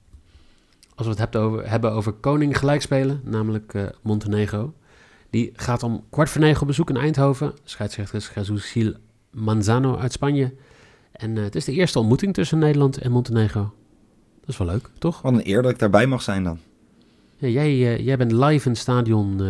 Als 0.96 1.06
we 1.06 1.12
het 1.12 1.20
hebben 1.20 1.42
over, 1.42 1.70
hebben 1.70 1.92
over 1.92 2.12
koning 2.12 2.58
gelijk 2.58 2.82
spelen, 2.82 3.22
namelijk 3.24 3.74
uh, 3.74 3.84
Montenegro. 4.02 4.74
Die 5.30 5.52
gaat 5.54 5.84
om 5.84 6.04
kwart 6.10 6.30
voor 6.30 6.42
negen 6.42 6.62
op 6.62 6.68
bezoek 6.68 6.90
in 6.90 6.98
Eindhoven. 6.98 7.54
Scheidsrechter 7.64 8.16
is 8.16 8.32
Jesus 8.34 8.94
Manzano 9.32 9.98
uit 9.98 10.12
Spanje. 10.12 10.54
En 11.12 11.36
uh, 11.36 11.44
het 11.44 11.56
is 11.56 11.66
de 11.66 11.72
eerste 11.72 12.00
ontmoeting 12.00 12.34
tussen 12.34 12.60
Nederland 12.60 12.98
en 12.98 13.12
Montenegro. 13.12 13.74
Dat 14.40 14.50
is 14.50 14.58
wel 14.58 14.68
leuk, 14.68 14.90
toch? 15.00 15.22
Wat 15.22 15.34
een 15.34 15.48
eer 15.50 15.62
dat 15.62 15.72
ik 15.72 15.80
daarbij 15.80 16.08
mag 16.08 16.22
zijn 16.22 16.44
dan. 16.44 16.60
Ja, 17.38 17.48
jij, 17.48 17.72
uh, 17.72 18.00
jij 18.00 18.18
bent 18.18 18.32
live 18.32 18.66
in 18.66 18.72
het 18.72 18.82
stadion. 18.82 19.42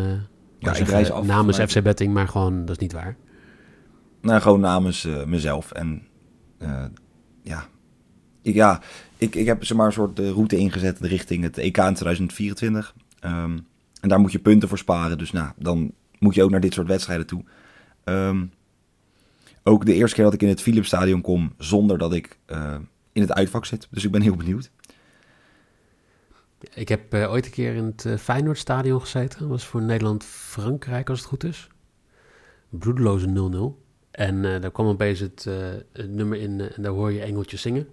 Ja, 0.59 0.73
ik 0.75 0.87
reis 0.87 1.11
af. 1.11 1.25
Namens 1.25 1.57
FC 1.57 1.83
Betting, 1.83 2.13
maar 2.13 2.27
gewoon, 2.27 2.59
dat 2.59 2.75
is 2.75 2.81
niet 2.81 2.93
waar. 2.93 3.15
Nou, 4.21 4.41
gewoon 4.41 4.59
namens 4.59 5.07
mezelf. 5.25 5.71
En 5.71 6.07
ja, 7.41 7.67
ik, 8.41 8.53
ja 8.53 8.81
ik, 9.17 9.36
ik 9.36 9.45
heb 9.45 9.65
zeg 9.65 9.77
maar 9.77 9.86
een 9.86 9.91
soort 9.91 10.19
route 10.19 10.57
ingezet 10.57 11.00
richting 11.00 11.43
het 11.43 11.57
EK 11.57 11.77
in 11.77 11.93
2024. 11.93 12.95
Ehm, 13.19 13.57
en 14.01 14.10
daar 14.10 14.19
moet 14.19 14.31
je 14.31 14.39
punten 14.39 14.69
voor 14.69 14.77
sparen. 14.77 15.17
Dus 15.17 15.31
nou, 15.31 15.51
dan 15.57 15.91
moet 16.19 16.36
je 16.36 16.43
ook 16.43 16.51
naar 16.51 16.60
dit 16.60 16.74
soort 16.74 16.88
wedstrijden 16.88 17.25
toe. 17.25 17.43
Ehm, 18.03 18.45
ook 19.63 19.86
de 19.86 19.93
eerste 19.93 20.15
keer 20.15 20.24
dat 20.24 20.34
ik 20.34 20.41
in 20.41 20.48
het 20.48 20.62
Philipsstadion 20.62 21.22
kom 21.22 21.53
zonder 21.57 21.98
dat 21.98 22.13
ik 22.13 22.38
eh, 22.45 22.75
in 23.12 23.22
het 23.22 23.34
uitvak 23.34 23.65
zit. 23.65 23.88
Dus 23.91 24.03
ik 24.03 24.12
ben 24.12 24.22
heel 24.22 24.36
benieuwd. 24.36 24.72
Ik 26.74 26.89
heb 26.89 27.13
eh, 27.13 27.31
ooit 27.31 27.45
een 27.45 27.51
keer 27.51 27.75
in 27.75 27.84
het 27.84 28.05
uh, 28.05 28.17
Feyenoordstadion 28.17 29.01
gezeten. 29.01 29.39
Dat 29.39 29.48
was 29.48 29.65
voor 29.65 29.81
Nederland-Frankrijk, 29.81 31.10
als 31.10 31.19
het 31.19 31.27
goed 31.27 31.43
is. 31.43 31.67
Bloedeloze 32.69 33.27
0-0. 33.27 33.84
En 34.12 34.41
daar 34.41 34.72
kwam 34.72 34.88
opeens 34.88 35.19
het, 35.19 35.43
het 35.93 36.10
nummer 36.10 36.38
in 36.38 36.62
en 36.62 36.81
daar 36.81 36.91
hoor 36.91 37.12
je 37.12 37.22
engeltjes 37.22 37.62
zingen. 37.62 37.88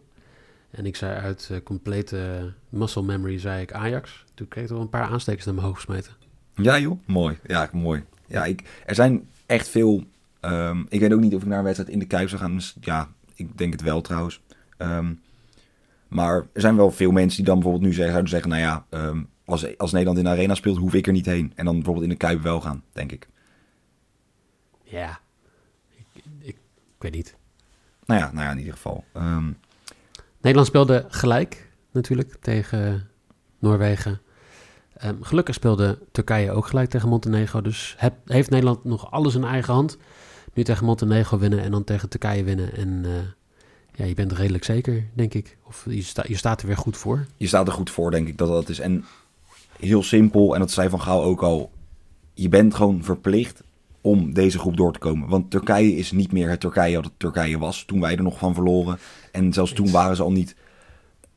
En 0.72 0.86
ik 0.86 0.96
zei 0.96 1.20
uit 1.20 1.50
complete 1.64 2.52
muscle 2.68 3.02
memory, 3.02 3.38
zei 3.38 3.62
ik 3.62 3.72
Ajax. 3.72 4.24
Toen 4.34 4.48
kreeg 4.48 4.62
ik 4.64 4.68
er 4.68 4.74
wel 4.74 4.84
een 4.84 4.90
paar 4.90 5.08
aanstekers 5.08 5.44
naar 5.44 5.54
mijn 5.54 5.66
hoofd 5.66 5.78
gesmeten. 5.78 6.12
Ja 6.54 6.78
joh, 6.78 6.98
mooi. 7.06 7.38
Ja, 7.46 7.70
mooi. 7.72 8.04
Ja, 8.26 8.44
ik, 8.44 8.82
er 8.86 8.94
zijn 8.94 9.28
echt 9.46 9.68
veel... 9.68 10.04
Um, 10.40 10.86
ik 10.88 11.00
weet 11.00 11.12
ook 11.12 11.20
niet 11.20 11.34
of 11.34 11.42
ik 11.42 11.48
naar 11.48 11.58
een 11.58 11.64
wedstrijd 11.64 11.90
in 11.90 11.98
de 11.98 12.06
Kuip 12.06 12.28
zou 12.28 12.40
gaan. 12.40 12.54
Dus 12.54 12.76
ja, 12.80 13.08
ik 13.34 13.58
denk 13.58 13.72
het 13.72 13.82
wel 13.82 14.00
trouwens. 14.00 14.40
Um, 14.78 15.20
maar 16.08 16.36
er 16.52 16.60
zijn 16.60 16.76
wel 16.76 16.90
veel 16.90 17.10
mensen 17.10 17.36
die 17.36 17.46
dan 17.46 17.54
bijvoorbeeld 17.54 17.84
nu 17.84 17.92
zeggen, 17.92 18.12
zouden 18.12 18.30
zeggen... 18.30 18.50
Nou 18.50 18.62
ja, 18.62 18.86
um, 19.08 19.28
als, 19.44 19.78
als 19.78 19.92
Nederland 19.92 20.18
in 20.18 20.24
de 20.24 20.30
arena 20.30 20.54
speelt, 20.54 20.78
hoef 20.78 20.94
ik 20.94 21.06
er 21.06 21.12
niet 21.12 21.26
heen. 21.26 21.52
En 21.54 21.64
dan 21.64 21.74
bijvoorbeeld 21.74 22.04
in 22.04 22.10
de 22.10 22.16
Kuip 22.16 22.42
wel 22.42 22.60
gaan, 22.60 22.82
denk 22.92 23.12
ik. 23.12 23.28
Ja, 24.82 25.20
ik, 25.96 26.22
ik, 26.38 26.56
ik 26.96 26.98
weet 26.98 27.14
niet. 27.14 27.36
Nou 28.06 28.20
ja, 28.20 28.32
nou 28.32 28.44
ja 28.44 28.50
in 28.50 28.58
ieder 28.58 28.72
geval. 28.72 29.04
Nederland 30.42 30.66
speelde 30.66 31.04
gelijk 31.08 31.70
natuurlijk 31.90 32.36
tegen 32.40 33.08
Noorwegen. 33.58 34.20
Um, 35.04 35.18
gelukkig 35.22 35.54
speelde 35.54 35.98
Turkije 36.12 36.50
ook 36.50 36.66
gelijk 36.66 36.90
tegen 36.90 37.08
Montenegro. 37.08 37.60
Dus 37.60 37.96
heeft 38.24 38.50
Nederland 38.50 38.84
nog 38.84 39.10
alles 39.10 39.34
in 39.34 39.44
eigen 39.44 39.74
hand. 39.74 39.96
Nu 40.54 40.62
tegen 40.62 40.84
Montenegro 40.84 41.38
winnen 41.38 41.62
en 41.62 41.70
dan 41.70 41.84
tegen 41.84 42.08
Turkije 42.08 42.44
winnen. 42.44 42.76
En 42.76 42.88
uh, 42.88 43.12
ja, 43.94 44.04
je 44.04 44.14
bent 44.14 44.32
redelijk 44.32 44.64
zeker, 44.64 45.06
denk 45.14 45.34
ik. 45.34 45.56
Of 45.62 45.84
je, 45.88 46.04
je 46.26 46.36
staat 46.36 46.60
er 46.60 46.66
weer 46.66 46.76
goed 46.76 46.96
voor. 46.96 47.26
Je 47.36 47.46
staat 47.46 47.66
er 47.66 47.72
goed 47.72 47.90
voor, 47.90 48.10
denk 48.10 48.28
ik 48.28 48.38
dat 48.38 48.48
dat 48.48 48.68
is. 48.68 48.78
En 48.78 49.04
heel 49.78 50.02
simpel, 50.02 50.54
en 50.54 50.60
dat 50.60 50.70
zei 50.70 50.88
Van 50.88 51.00
Gaal 51.00 51.22
ook 51.22 51.42
al. 51.42 51.70
Je 52.34 52.48
bent 52.48 52.74
gewoon 52.74 53.04
verplicht 53.04 53.62
om 54.02 54.32
deze 54.34 54.58
groep 54.58 54.76
door 54.76 54.92
te 54.92 54.98
komen. 54.98 55.28
Want 55.28 55.50
Turkije 55.50 55.96
is 55.96 56.12
niet 56.12 56.32
meer 56.32 56.48
het 56.48 56.60
Turkije 56.60 56.94
wat 56.94 57.04
het 57.04 57.18
Turkije 57.18 57.58
was 57.58 57.84
toen 57.84 58.00
wij 58.00 58.16
er 58.16 58.22
nog 58.22 58.38
van 58.38 58.54
verloren. 58.54 58.98
En 59.32 59.52
zelfs 59.52 59.72
toen 59.72 59.90
waren 59.90 60.16
ze 60.16 60.22
al 60.22 60.32
niet 60.32 60.56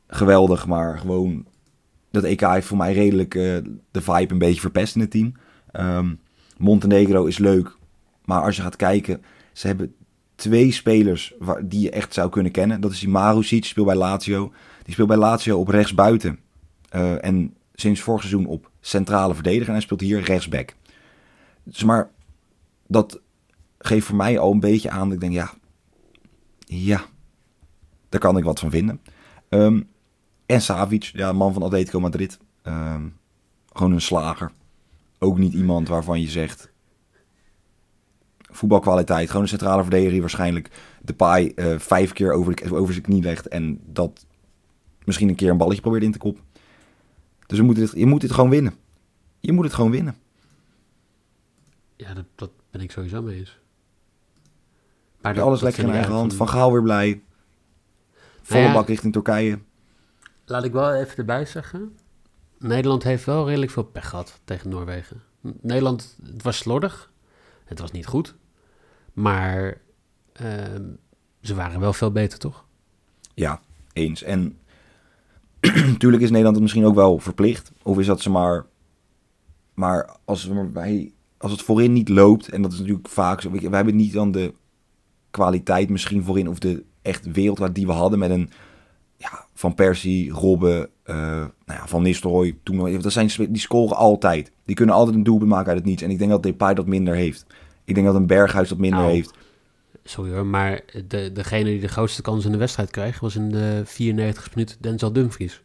geweldig, 0.08 0.66
maar 0.66 0.98
gewoon 0.98 1.46
dat 2.10 2.24
EK 2.24 2.40
heeft 2.40 2.66
voor 2.66 2.76
mij 2.76 2.92
redelijk 2.92 3.34
uh, 3.34 3.42
de 3.90 4.00
vibe 4.00 4.32
een 4.32 4.38
beetje 4.38 4.60
verpest 4.60 4.94
in 4.94 5.00
het 5.00 5.10
team. 5.10 5.32
Um, 5.72 6.20
Montenegro 6.56 7.24
is 7.24 7.38
leuk, 7.38 7.76
maar 8.24 8.42
als 8.42 8.56
je 8.56 8.62
gaat 8.62 8.76
kijken, 8.76 9.22
ze 9.52 9.66
hebben 9.66 9.94
twee 10.34 10.72
spelers 10.72 11.34
waar, 11.38 11.68
die 11.68 11.80
je 11.80 11.90
echt 11.90 12.14
zou 12.14 12.30
kunnen 12.30 12.52
kennen. 12.52 12.80
Dat 12.80 12.92
is 12.92 13.00
die 13.00 13.08
Marusic, 13.08 13.64
speelt 13.64 13.86
bij 13.86 13.96
Lazio. 13.96 14.52
Die 14.82 14.92
speelt 14.92 15.08
bij 15.08 15.16
Lazio 15.16 15.58
op 15.58 15.68
rechtsbuiten. 15.68 16.38
Uh, 16.94 17.24
en 17.24 17.54
sinds 17.74 18.00
vorig 18.00 18.20
seizoen 18.20 18.46
op 18.46 18.70
centrale 18.80 19.34
verdediger. 19.34 19.66
En 19.66 19.72
hij 19.72 19.82
speelt 19.82 20.00
hier 20.00 20.20
rechtsback. 20.20 20.74
Dus 21.62 21.82
maar 21.82 22.10
dat 22.86 23.20
geeft 23.78 24.06
voor 24.06 24.16
mij 24.16 24.38
al 24.38 24.52
een 24.52 24.60
beetje 24.60 24.90
aan 24.90 25.04
dat 25.04 25.12
ik 25.12 25.20
denk, 25.20 25.32
ja, 25.32 25.54
ja, 26.58 27.04
daar 28.08 28.20
kan 28.20 28.36
ik 28.36 28.44
wat 28.44 28.58
van 28.58 28.70
vinden. 28.70 29.00
Um, 29.48 29.88
en 30.46 30.60
Savic, 30.60 31.02
ja, 31.02 31.32
man 31.32 31.52
van 31.52 31.62
Atletico 31.62 32.00
Madrid. 32.00 32.38
Um, 32.62 33.16
gewoon 33.72 33.92
een 33.92 34.00
slager. 34.00 34.52
Ook 35.18 35.38
niet 35.38 35.52
iemand 35.52 35.88
waarvan 35.88 36.20
je 36.20 36.28
zegt... 36.28 36.74
Voetbalkwaliteit, 38.50 39.26
gewoon 39.26 39.42
een 39.42 39.48
centrale 39.48 39.82
verdediger 39.82 40.20
waarschijnlijk 40.20 40.70
de 41.02 41.14
paai 41.14 41.52
uh, 41.56 41.78
vijf 41.78 42.12
keer 42.12 42.32
over, 42.32 42.92
zijn 42.92 43.02
knie 43.02 43.22
legt 43.22 43.48
en 43.48 43.80
dat 43.86 44.26
misschien 45.04 45.28
een 45.28 45.34
keer 45.34 45.50
een 45.50 45.56
balletje 45.56 45.80
probeert 45.80 46.02
in 46.02 46.12
te 46.12 46.18
kop. 46.18 46.42
Dus 47.46 47.58
we 47.58 47.64
moeten 47.64 47.84
dit, 47.84 47.92
je 47.96 48.06
moet 48.06 48.20
dit 48.20 48.32
gewoon 48.32 48.50
winnen. 48.50 48.74
Je 49.40 49.52
moet 49.52 49.64
het 49.64 49.74
gewoon 49.74 49.90
winnen. 49.90 50.16
Ja, 51.96 52.14
dat, 52.14 52.24
dat 52.34 52.50
ben 52.76 52.84
ik 52.84 52.90
sowieso 52.90 53.22
mee 53.22 53.38
eens. 53.38 53.58
Maar 55.20 55.34
dat, 55.34 55.44
alles 55.44 55.60
lekker 55.60 55.84
in 55.84 55.90
eigen 55.90 56.12
hand. 56.12 56.34
Van 56.34 56.48
Gaal 56.48 56.72
weer 56.72 56.82
blij. 56.82 57.22
Volle 58.42 58.60
nou 58.60 58.72
ja, 58.72 58.78
bak 58.78 58.88
richting 58.88 59.12
Turkije. 59.12 59.58
Laat 60.44 60.64
ik 60.64 60.72
wel 60.72 60.94
even 60.94 61.16
erbij 61.16 61.44
zeggen. 61.44 61.96
Nederland 62.58 63.02
heeft 63.02 63.24
wel 63.24 63.46
redelijk 63.46 63.72
veel 63.72 63.84
pech 63.84 64.08
gehad 64.08 64.40
tegen 64.44 64.70
Noorwegen. 64.70 65.22
Nederland, 65.40 66.18
het 66.24 66.42
was 66.42 66.56
slordig. 66.56 67.12
Het 67.64 67.78
was 67.78 67.90
niet 67.90 68.06
goed. 68.06 68.34
Maar 69.12 69.80
uh, 70.42 70.52
ze 71.40 71.54
waren 71.54 71.80
wel 71.80 71.92
veel 71.92 72.12
beter, 72.12 72.38
toch? 72.38 72.64
Ja, 73.34 73.60
eens. 73.92 74.22
En 74.22 74.58
natuurlijk 75.92 76.22
is 76.22 76.28
Nederland 76.28 76.54
het 76.54 76.62
misschien 76.62 76.86
ook 76.86 76.94
wel 76.94 77.18
verplicht. 77.18 77.72
Of 77.82 77.98
is 77.98 78.06
dat 78.06 78.20
ze 78.20 78.30
maar... 78.30 78.66
Maar 79.74 80.16
als, 80.24 80.50
wij, 80.72 81.12
als 81.46 81.54
het 81.54 81.66
voorin 81.66 81.92
niet 81.92 82.08
loopt, 82.08 82.48
en 82.48 82.62
dat 82.62 82.72
is 82.72 82.78
natuurlijk 82.78 83.08
vaak 83.08 83.40
zo... 83.40 83.50
We 83.50 83.76
hebben 83.76 83.96
niet 83.96 84.12
dan 84.12 84.32
de 84.32 84.54
kwaliteit 85.30 85.88
misschien 85.88 86.24
voorin... 86.24 86.48
of 86.48 86.58
de 86.58 86.84
echt 87.02 87.32
wereldwaard 87.32 87.74
die 87.74 87.86
we 87.86 87.92
hadden 87.92 88.18
met 88.18 88.30
een 88.30 88.50
ja, 89.16 89.46
Van 89.54 89.74
Persie, 89.74 90.30
Robben, 90.30 90.88
uh, 91.04 91.16
nou 91.16 91.50
ja, 91.66 91.86
Van 91.86 92.02
Nistelrooy. 92.02 92.58
Toen, 92.62 93.00
dat 93.00 93.12
zijn, 93.12 93.30
die 93.36 93.58
scoren 93.58 93.96
altijd. 93.96 94.52
Die 94.64 94.76
kunnen 94.76 94.94
altijd 94.94 95.16
een 95.16 95.22
doelpunt 95.22 95.50
maken 95.50 95.68
uit 95.68 95.78
het 95.78 95.86
niets. 95.86 96.02
En 96.02 96.10
ik 96.10 96.18
denk 96.18 96.30
dat 96.30 96.42
Depay 96.42 96.74
dat 96.74 96.86
minder 96.86 97.14
heeft. 97.14 97.46
Ik 97.84 97.94
denk 97.94 98.06
dat 98.06 98.16
een 98.16 98.26
Berghuis 98.26 98.68
dat 98.68 98.78
minder 98.78 99.00
Nou, 99.00 99.12
heeft. 99.12 99.34
Sorry 100.04 100.32
hoor, 100.32 100.46
maar 100.46 100.82
de, 101.08 101.32
degene 101.32 101.70
die 101.70 101.80
de 101.80 101.88
grootste 101.88 102.22
kans 102.22 102.44
in 102.44 102.52
de 102.52 102.58
wedstrijd 102.58 102.90
kreeg... 102.90 103.20
was 103.20 103.36
in 103.36 103.48
de 103.48 103.82
94 103.84 104.54
minuut 104.54 104.76
Denzel 104.80 105.12
Dumfries. 105.12 105.62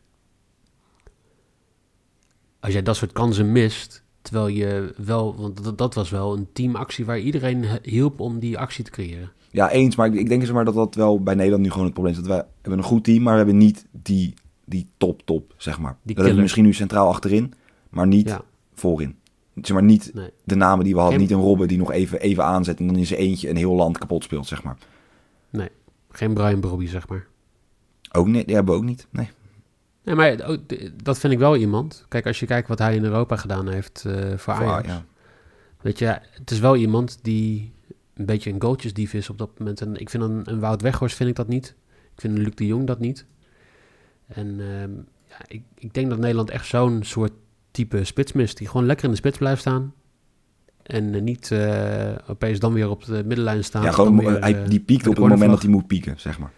Als 2.59 2.73
jij 2.73 2.81
dat 2.81 2.95
soort 2.95 3.11
kansen 3.11 3.51
mist... 3.51 4.00
terwijl 4.21 4.47
je 4.47 4.93
wel... 4.97 5.35
want 5.35 5.63
dat, 5.63 5.77
dat 5.77 5.93
was 5.93 6.09
wel 6.09 6.37
een 6.37 6.47
teamactie... 6.53 7.05
waar 7.05 7.19
iedereen 7.19 7.65
hielp 7.83 8.19
om 8.19 8.39
die 8.39 8.57
actie 8.57 8.83
te 8.83 8.91
creëren. 8.91 9.31
Ja, 9.51 9.69
eens. 9.69 9.95
Maar 9.95 10.13
ik, 10.15 10.29
denk 10.29 10.51
maar 10.51 10.65
dat 10.65 10.73
dat 10.73 10.95
wel 10.95 11.23
bij 11.23 11.35
Nederland 11.35 11.63
nu 11.63 11.69
gewoon 11.69 11.85
het 11.85 11.93
probleem 11.93 12.13
is. 12.15 12.19
Dat 12.19 12.29
wij 12.29 12.45
hebben 12.61 12.77
een 12.81 12.85
goed 12.89 13.03
team, 13.03 13.21
maar 13.23 13.31
we 13.31 13.37
hebben 13.37 13.57
niet 13.57 13.85
die, 13.91 14.33
die 14.65 14.87
top, 14.97 15.21
top, 15.25 15.53
zeg 15.57 15.79
maar. 15.79 15.91
Die 15.91 16.05
dat 16.07 16.15
hebben 16.15 16.35
we 16.35 16.41
misschien 16.41 16.63
nu 16.65 16.73
centraal 16.73 17.07
achterin, 17.07 17.53
maar 17.89 18.07
niet 18.07 18.27
Ja. 18.27 18.41
voorin. 18.73 19.15
Zeg 19.55 19.73
maar 19.73 19.83
niet 19.83 20.11
Nee. 20.13 20.29
de 20.43 20.55
namen 20.55 20.83
die 20.83 20.93
we 20.93 20.99
hadden. 20.99 21.19
Geen- 21.19 21.27
Niet 21.27 21.37
een 21.37 21.43
Robben 21.43 21.67
die 21.67 21.77
nog 21.77 21.91
even, 21.91 22.19
even 22.19 22.43
aanzet 22.45 22.79
en 22.79 22.87
dan 22.87 22.95
in 22.95 23.05
zijn 23.05 23.19
eentje 23.19 23.49
een 23.49 23.55
heel 23.55 23.73
land 23.75 23.97
kapot 23.97 24.23
speelt, 24.23 24.47
zeg 24.47 24.63
maar. 24.63 24.77
Geen 26.13 26.33
Brian 26.33 26.59
Brobby, 26.59 26.87
zeg 26.87 27.07
maar. 27.07 27.27
Ook 28.11 28.27
niet, 28.27 28.45
die 28.45 28.55
hebben 28.55 28.73
we 28.73 28.79
ook 28.79 28.85
niet. 28.85 29.07
Nee. 29.09 29.29
Nee, 30.03 30.15
maar 30.15 30.35
dat 31.03 31.19
vind 31.19 31.33
ik 31.33 31.39
wel 31.39 31.55
iemand. 31.55 32.05
Kijk, 32.07 32.25
als 32.25 32.39
je 32.39 32.45
kijkt 32.45 32.67
wat 32.67 32.79
hij 32.79 32.95
in 32.95 33.03
Europa 33.03 33.35
gedaan 33.35 33.67
heeft 33.67 34.03
eh, 34.05 34.13
voor 34.13 34.37
Voor- 34.37 34.53
Ajax. 34.53 34.87
ja. 34.87 35.05
Weet 35.81 35.99
je, 35.99 36.19
het 36.31 36.51
is 36.51 36.59
wel 36.59 36.75
iemand 36.75 37.19
die 37.21 37.73
een 38.13 38.25
beetje 38.25 38.51
een 38.51 38.61
goaltjesdief 38.61 39.13
is 39.13 39.29
op 39.29 39.37
dat 39.37 39.59
moment. 39.59 39.81
En 39.81 39.95
ik 39.95 40.09
vind 40.09 40.23
een, 40.23 40.41
een 40.43 40.59
Wout 40.59 40.81
Weghorst 40.81 41.15
vind 41.15 41.29
ik 41.29 41.35
dat 41.35 41.47
niet. 41.47 41.75
Ik 42.13 42.21
vind 42.21 42.37
een 42.37 42.43
Luc 42.43 42.55
de 42.55 42.65
Jong 42.65 42.87
dat 42.87 42.99
niet. 42.99 43.25
En 44.27 44.47
ehm, 44.59 44.91
ja, 45.29 45.37
ik, 45.47 45.61
ik 45.77 45.93
denk 45.93 46.09
dat 46.09 46.19
Nederland 46.19 46.49
echt 46.49 46.65
zo'n 46.65 47.03
soort 47.03 47.31
type 47.71 48.03
spits 48.03 48.31
mist. 48.31 48.57
Die 48.57 48.67
gewoon 48.67 48.85
lekker 48.85 49.05
in 49.05 49.11
de 49.11 49.17
spits 49.17 49.37
blijft 49.37 49.61
staan. 49.61 49.93
En 50.83 51.15
eh, 51.15 51.21
niet 51.21 51.51
eh, 51.51 52.11
opeens 52.27 52.59
dan 52.59 52.73
weer 52.73 52.89
op 52.89 53.05
de 53.05 53.23
middenlijn 53.25 53.63
staan. 53.63 53.83
Ja, 53.83 53.91
gewoon, 53.91 54.17
weer, 54.17 54.39
hij, 54.39 54.63
die 54.65 54.79
piekt 54.79 55.07
op 55.07 55.15
het 55.15 55.27
moment 55.27 55.51
dat 55.51 55.61
hij 55.61 55.71
moet 55.71 55.87
pieken, 55.87 56.19
zeg 56.19 56.39
maar. 56.39 56.51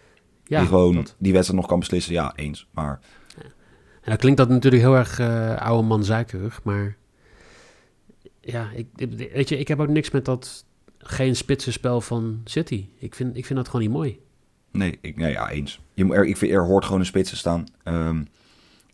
Ja, 0.44 0.58
die 0.58 0.68
gewoon 0.68 0.94
dat. 0.94 1.14
die 1.18 1.32
wedstrijd 1.32 1.60
nog 1.60 1.70
kan 1.70 1.78
beslissen, 1.78 2.12
ja, 2.12 2.32
eens. 2.36 2.68
Maar 2.70 3.00
En 4.04 4.10
dan 4.10 4.16
klinkt 4.16 4.38
dat 4.38 4.48
natuurlijk 4.48 4.82
heel 4.82 4.96
erg 4.96 5.18
eh, 5.18 5.56
oude 5.56 5.86
man 5.88 6.04
zeikerig, 6.04 6.60
maar 6.62 6.96
ja, 8.40 8.70
ik, 8.74 8.86
weet 9.32 9.48
je, 9.48 9.58
ik 9.58 9.68
heb 9.68 9.80
ook 9.80 9.88
niks 9.88 10.10
met 10.10 10.24
dat 10.24 10.64
geen 10.98 11.36
spitsenspel 11.36 12.00
van 12.00 12.40
City. 12.44 12.86
Ik 12.98 13.14
vind, 13.14 13.36
ik 13.36 13.46
vind 13.46 13.58
dat 13.58 13.68
gewoon 13.68 13.82
niet 13.86 13.94
mooi. 13.94 14.20
Nee, 14.70 14.98
ik, 15.00 15.16
nee 15.16 15.32
ja, 15.32 15.50
eens. 15.50 15.80
Je, 15.94 16.04
moet- 16.04 16.16
er, 16.16 16.24
ik 16.26 16.36
vind, 16.36 16.52
er 16.52 16.64
hoort 16.64 16.84
gewoon 16.84 17.00
een 17.00 17.06
spits 17.06 17.30
te 17.30 17.36
staan. 17.36 17.64
Ehm, 17.82 18.22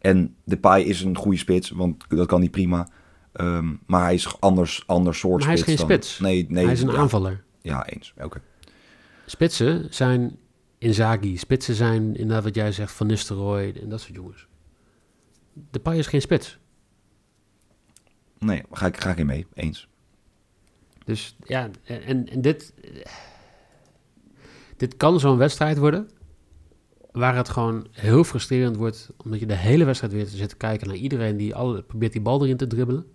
en 0.00 0.34
Depay 0.44 0.82
is 0.82 1.02
een 1.02 1.16
goede 1.16 1.38
spits, 1.38 1.70
want 1.70 2.04
dat 2.08 2.26
kan 2.26 2.40
hij 2.40 2.48
prima. 2.50 2.88
Ehm, 3.32 3.74
maar 3.86 4.02
hij 4.02 4.14
is 4.14 4.40
anders, 4.40 4.82
anders 4.86 5.18
soort 5.18 5.38
Maar 5.38 5.46
hij 5.48 5.54
is 5.58 5.62
geen 5.62 5.76
dan- 5.76 5.84
spits. 5.84 6.18
Nee, 6.18 6.46
nee. 6.48 6.64
Hij 6.64 6.72
is 6.72 6.82
een 6.82 6.90
ja, 6.90 6.96
aanvaller. 6.96 7.42
Ja, 7.62 7.86
eens. 7.86 8.14
Oké. 8.22 8.40
Spitsen 9.26 9.86
zijn 9.90 10.36
Inzaghi. 10.78 11.36
Spitsen 11.36 11.74
zijn 11.74 12.16
inderdaad 12.16 12.44
wat 12.44 12.54
jij 12.54 12.72
zegt, 12.72 12.92
Van 12.92 13.06
Nistelrooy 13.06 13.72
en 13.82 13.88
dat 13.88 14.00
soort 14.00 14.14
jongens. 14.14 14.46
Depay 15.70 15.98
is 15.98 16.06
geen 16.06 16.20
spits. 16.20 16.58
Nee, 18.38 18.62
ga 18.72 18.86
ik, 18.86 19.00
ga 19.00 19.10
ik 19.10 19.16
in 19.16 19.26
mee. 19.26 19.46
Eens. 19.54 19.88
Dus 21.04 21.36
ja, 21.44 21.70
en, 21.84 22.28
en 22.28 22.40
dit, 22.40 22.74
dit 24.76 24.96
kan 24.96 25.20
zo'n 25.20 25.36
wedstrijd 25.36 25.78
worden. 25.78 26.08
waar 27.12 27.36
het 27.36 27.48
gewoon 27.48 27.86
heel 27.90 28.24
frustrerend 28.24 28.76
wordt, 28.76 29.10
omdat 29.16 29.40
je 29.40 29.46
de 29.46 29.56
hele 29.56 29.84
wedstrijd 29.84 30.12
weer 30.12 30.26
zit 30.26 30.48
te 30.48 30.56
kijken 30.56 30.86
naar 30.86 30.96
iedereen 30.96 31.36
die 31.36 31.54
alle, 31.54 31.82
probeert 31.82 32.12
die 32.12 32.20
bal 32.20 32.42
erin 32.42 32.56
te 32.56 32.66
dribbelen. 32.66 33.06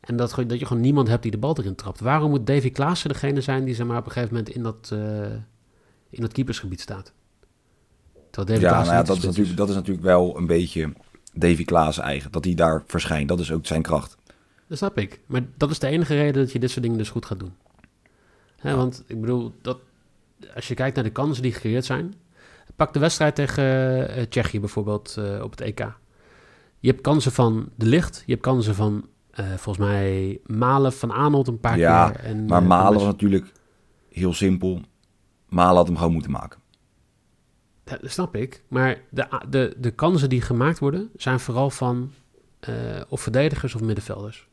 En 0.00 0.16
dat, 0.16 0.34
dat 0.46 0.58
je 0.58 0.66
gewoon 0.66 0.82
niemand 0.82 1.08
hebt 1.08 1.22
die 1.22 1.30
de 1.30 1.38
bal 1.38 1.58
erin 1.58 1.74
trapt. 1.74 2.00
Waarom 2.00 2.30
moet 2.30 2.46
Davy 2.46 2.70
Klaassen 2.70 3.08
degene 3.08 3.40
zijn 3.40 3.64
die 3.64 3.74
zeg 3.74 3.86
maar, 3.86 3.98
op 3.98 4.06
een 4.06 4.12
gegeven 4.12 4.34
moment 4.34 4.54
in 4.54 4.62
dat, 4.62 4.90
eh, 4.92 5.32
in 6.10 6.20
dat 6.20 6.32
keepersgebied 6.32 6.80
staat? 6.80 7.12
Terwijl 8.30 8.60
Davy 8.60 8.72
Ja, 8.72 8.82
nou 8.82 8.94
ja, 8.94 9.00
de 9.00 9.06
dat, 9.06 9.16
is 9.16 9.24
natuurlijk, 9.24 9.56
dat 9.56 9.68
is 9.68 9.74
natuurlijk 9.74 10.04
wel 10.04 10.36
een 10.36 10.46
beetje 10.46 10.92
Davy 11.32 11.64
Klaas 11.64 11.98
eigen. 11.98 12.32
Dat 12.32 12.44
hij 12.44 12.54
daar 12.54 12.82
verschijnt. 12.86 13.28
Dat 13.28 13.40
is 13.40 13.52
ook 13.52 13.66
zijn 13.66 13.82
kracht. 13.82 14.16
Dat 14.66 14.78
snap 14.78 14.98
ik. 14.98 15.20
Maar 15.26 15.42
dat 15.56 15.70
is 15.70 15.78
de 15.78 15.86
enige 15.86 16.14
reden 16.14 16.42
dat 16.42 16.52
je 16.52 16.58
dit 16.58 16.70
soort 16.70 16.82
dingen 16.82 16.98
dus 16.98 17.10
goed 17.10 17.26
gaat 17.26 17.38
doen. 17.38 17.52
Hè, 18.56 18.76
want 18.76 19.04
ik 19.06 19.20
bedoel, 19.20 19.52
dat, 19.62 19.78
als 20.54 20.68
je 20.68 20.74
kijkt 20.74 20.94
naar 20.94 21.04
de 21.04 21.10
kansen 21.10 21.42
die 21.42 21.52
gecreëerd 21.52 21.84
zijn. 21.84 22.14
Pak 22.76 22.92
de 22.92 22.98
wedstrijd 22.98 23.34
tegen 23.34 23.64
eh, 24.08 24.22
Tsjechië 24.22 24.60
bijvoorbeeld 24.60 25.16
eh, 25.18 25.42
op 25.42 25.50
het 25.50 25.60
EK. 25.60 25.78
Je 26.78 26.88
hebt 26.90 27.00
kansen 27.00 27.32
van 27.32 27.68
De 27.74 27.86
Licht. 27.86 28.22
Je 28.26 28.32
hebt 28.32 28.44
kansen 28.44 28.74
van 28.74 29.06
eh, 29.30 29.46
volgens 29.46 29.86
mij 29.86 30.40
Malen, 30.46 30.92
Van 30.92 31.12
Aanholt 31.12 31.48
een 31.48 31.60
paar 31.60 31.78
Ja, 31.78 32.10
keer. 32.10 32.24
En, 32.24 32.44
Maar 32.46 32.62
Malen 32.62 32.94
was 32.94 33.04
natuurlijk 33.04 33.52
heel 34.10 34.32
simpel. 34.32 34.80
Malen 35.48 35.76
had 35.76 35.86
hem 35.86 35.96
gewoon 35.96 36.12
moeten 36.12 36.30
maken. 36.30 36.57
Dat 37.88 38.10
snap 38.10 38.36
ik. 38.36 38.62
Maar 38.68 39.00
de, 39.10 39.26
de, 39.48 39.74
de 39.78 39.90
kansen 39.90 40.28
die 40.28 40.40
gemaakt 40.40 40.78
worden, 40.78 41.10
zijn 41.16 41.40
vooral 41.40 41.70
van 41.70 42.12
eh, 42.60 42.74
of 43.08 43.20
verdedigers 43.20 43.74
of 43.74 43.80
middenvelders. 43.80 44.48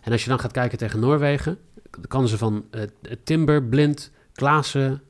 En 0.00 0.12
als 0.12 0.22
je 0.22 0.28
dan 0.28 0.38
gaat 0.38 0.52
kijken 0.52 0.78
tegen 0.78 1.00
Noorwegen, 1.00 1.58
de 2.00 2.08
kansen 2.08 2.38
van 2.38 2.64
eh, 2.70 2.82
Timber, 3.24 3.64
Blind, 3.64 4.10
Klaassen, 4.32 5.02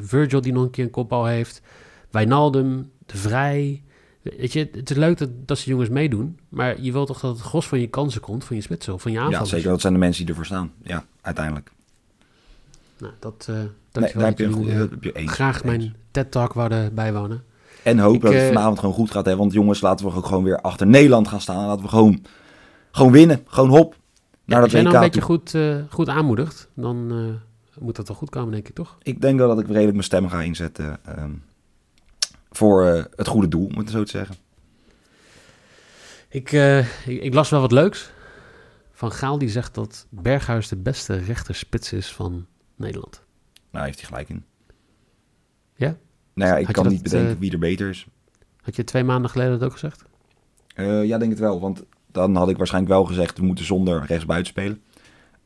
Virgil 0.00 0.40
die 0.40 0.52
nog 0.52 0.62
een 0.64 0.70
keer 0.70 0.84
een 0.84 0.90
kopbal 0.90 1.26
heeft, 1.26 1.62
Wijnaldum, 2.10 2.90
De 3.06 3.16
Vrij. 3.16 3.82
Weet 4.22 4.52
je, 4.52 4.68
het 4.72 4.90
is 4.90 4.96
leuk 4.96 5.18
dat, 5.18 5.28
dat 5.46 5.58
ze 5.58 5.70
jongens 5.70 5.88
meedoen, 5.88 6.38
maar 6.48 6.80
je 6.80 6.92
wilt 6.92 7.06
toch 7.06 7.20
dat 7.20 7.30
het 7.36 7.46
gros 7.46 7.68
van 7.68 7.80
je 7.80 7.86
kansen 7.88 8.20
komt, 8.20 8.44
van 8.44 8.56
je 8.56 8.62
spitsen 8.62 8.94
of 8.94 9.02
van 9.02 9.10
je 9.12 9.18
Ja, 9.18 9.24
aanvallers. 9.24 9.50
zeker. 9.50 9.68
Dat 9.70 9.80
zijn 9.80 9.92
de 9.92 9.98
mensen 9.98 10.20
die 10.20 10.30
ervoor 10.30 10.46
staan. 10.46 10.72
Ja, 10.82 11.04
uiteindelijk. 11.20 11.70
Nou, 13.00 13.12
dat, 13.18 13.46
eh 13.48 13.54
Nee, 13.92 14.12
dankjewel 14.12 14.20
daar 14.20 14.30
heb 14.30 14.38
je, 14.38 14.52
goed, 14.52 14.90
heb 14.90 15.04
je 15.04 15.12
eens. 15.12 15.32
graag 15.32 15.54
eens. 15.54 15.64
mijn 15.64 15.94
TED-talk 16.10 16.52
wouden 16.52 16.94
bijwonen. 16.94 17.42
En 17.82 17.98
hoop 17.98 18.14
Ik, 18.14 18.20
dat 18.20 18.32
het 18.32 18.42
eh, 18.42 18.48
vanavond 18.48 18.78
gewoon 18.78 18.94
goed 18.94 19.10
gaat. 19.10 19.26
Hè? 19.26 19.36
Want 19.36 19.52
jongens, 19.52 19.80
laten 19.80 20.06
we 20.06 20.14
ook 20.14 20.26
gewoon 20.26 20.44
weer 20.44 20.60
achter 20.60 20.86
Nederland 20.86 21.28
gaan 21.28 21.40
staan. 21.40 21.66
Laten 21.66 21.82
we 21.82 21.88
gewoon, 21.88 22.24
gewoon 22.90 23.12
winnen. 23.12 23.42
Gewoon 23.46 23.68
hop. 23.68 23.96
Ja, 24.44 24.60
als 24.60 24.72
jij 24.72 24.80
WK 24.82 24.86
nou 24.86 24.96
een 25.04 25.10
beetje 25.10 25.26
toe. 25.26 25.36
goed, 25.36 25.54
eh, 25.54 25.76
goed 25.88 26.08
aanmoedigt, 26.08 26.68
dan 26.74 27.06
moet 27.78 27.96
dat 27.96 28.08
wel 28.08 28.16
goed 28.16 28.30
komen, 28.30 28.52
denk 28.52 28.68
ik, 28.68 28.74
toch? 28.74 28.98
Ik 29.02 29.20
denk 29.20 29.38
wel 29.38 29.48
dat 29.48 29.58
ik 29.58 29.66
redelijk 29.66 29.92
mijn 29.92 30.04
stem 30.04 30.28
ga 30.28 30.42
inzetten. 30.42 30.98
ehm, 31.04 31.30
voor 32.50 32.84
het 33.16 33.26
goede 33.26 33.48
doel, 33.48 33.66
om 33.66 33.78
het 33.78 33.90
zo 33.90 34.02
te 34.02 34.10
zeggen. 34.10 34.36
Ik, 36.28 36.52
ik, 37.06 37.22
ik 37.22 37.34
las 37.34 37.50
wel 37.50 37.60
wat 37.60 37.72
leuks. 37.72 38.10
Van 38.92 39.12
Gaal 39.12 39.38
die 39.38 39.48
zegt 39.48 39.74
dat 39.74 40.06
Berghuis 40.08 40.68
de 40.68 40.76
beste 40.76 41.16
rechterspits 41.16 41.92
is 41.92 42.12
van 42.12 42.46
Nederland. 42.80 43.22
Nou, 43.70 43.84
heeft 43.84 43.98
hij 43.98 44.08
gelijk 44.08 44.28
in. 44.28 44.44
Ja? 45.74 45.96
Nou 46.34 46.50
ja, 46.50 46.56
ik 46.56 46.66
kan 46.66 46.84
dat, 46.84 46.92
niet 46.92 47.02
bedenken 47.02 47.30
eh, 47.30 47.38
wie 47.38 47.52
er 47.52 47.58
beter 47.58 47.88
is. 47.88 48.06
Had 48.60 48.76
je 48.76 48.84
twee 48.84 49.04
maanden 49.04 49.30
geleden 49.30 49.58
dat 49.58 49.68
ook 49.68 49.72
gezegd? 49.72 50.04
Eh, 50.74 51.04
ja, 51.04 51.18
denk 51.18 51.30
het 51.30 51.40
wel. 51.40 51.60
Want 51.60 51.84
dan 52.06 52.36
had 52.36 52.48
ik 52.48 52.56
waarschijnlijk 52.56 52.92
wel 52.92 53.04
gezegd, 53.04 53.38
we 53.38 53.44
moeten 53.44 53.64
zonder 53.64 54.04
rechtsbuiten 54.06 54.52
spelen. 54.52 54.82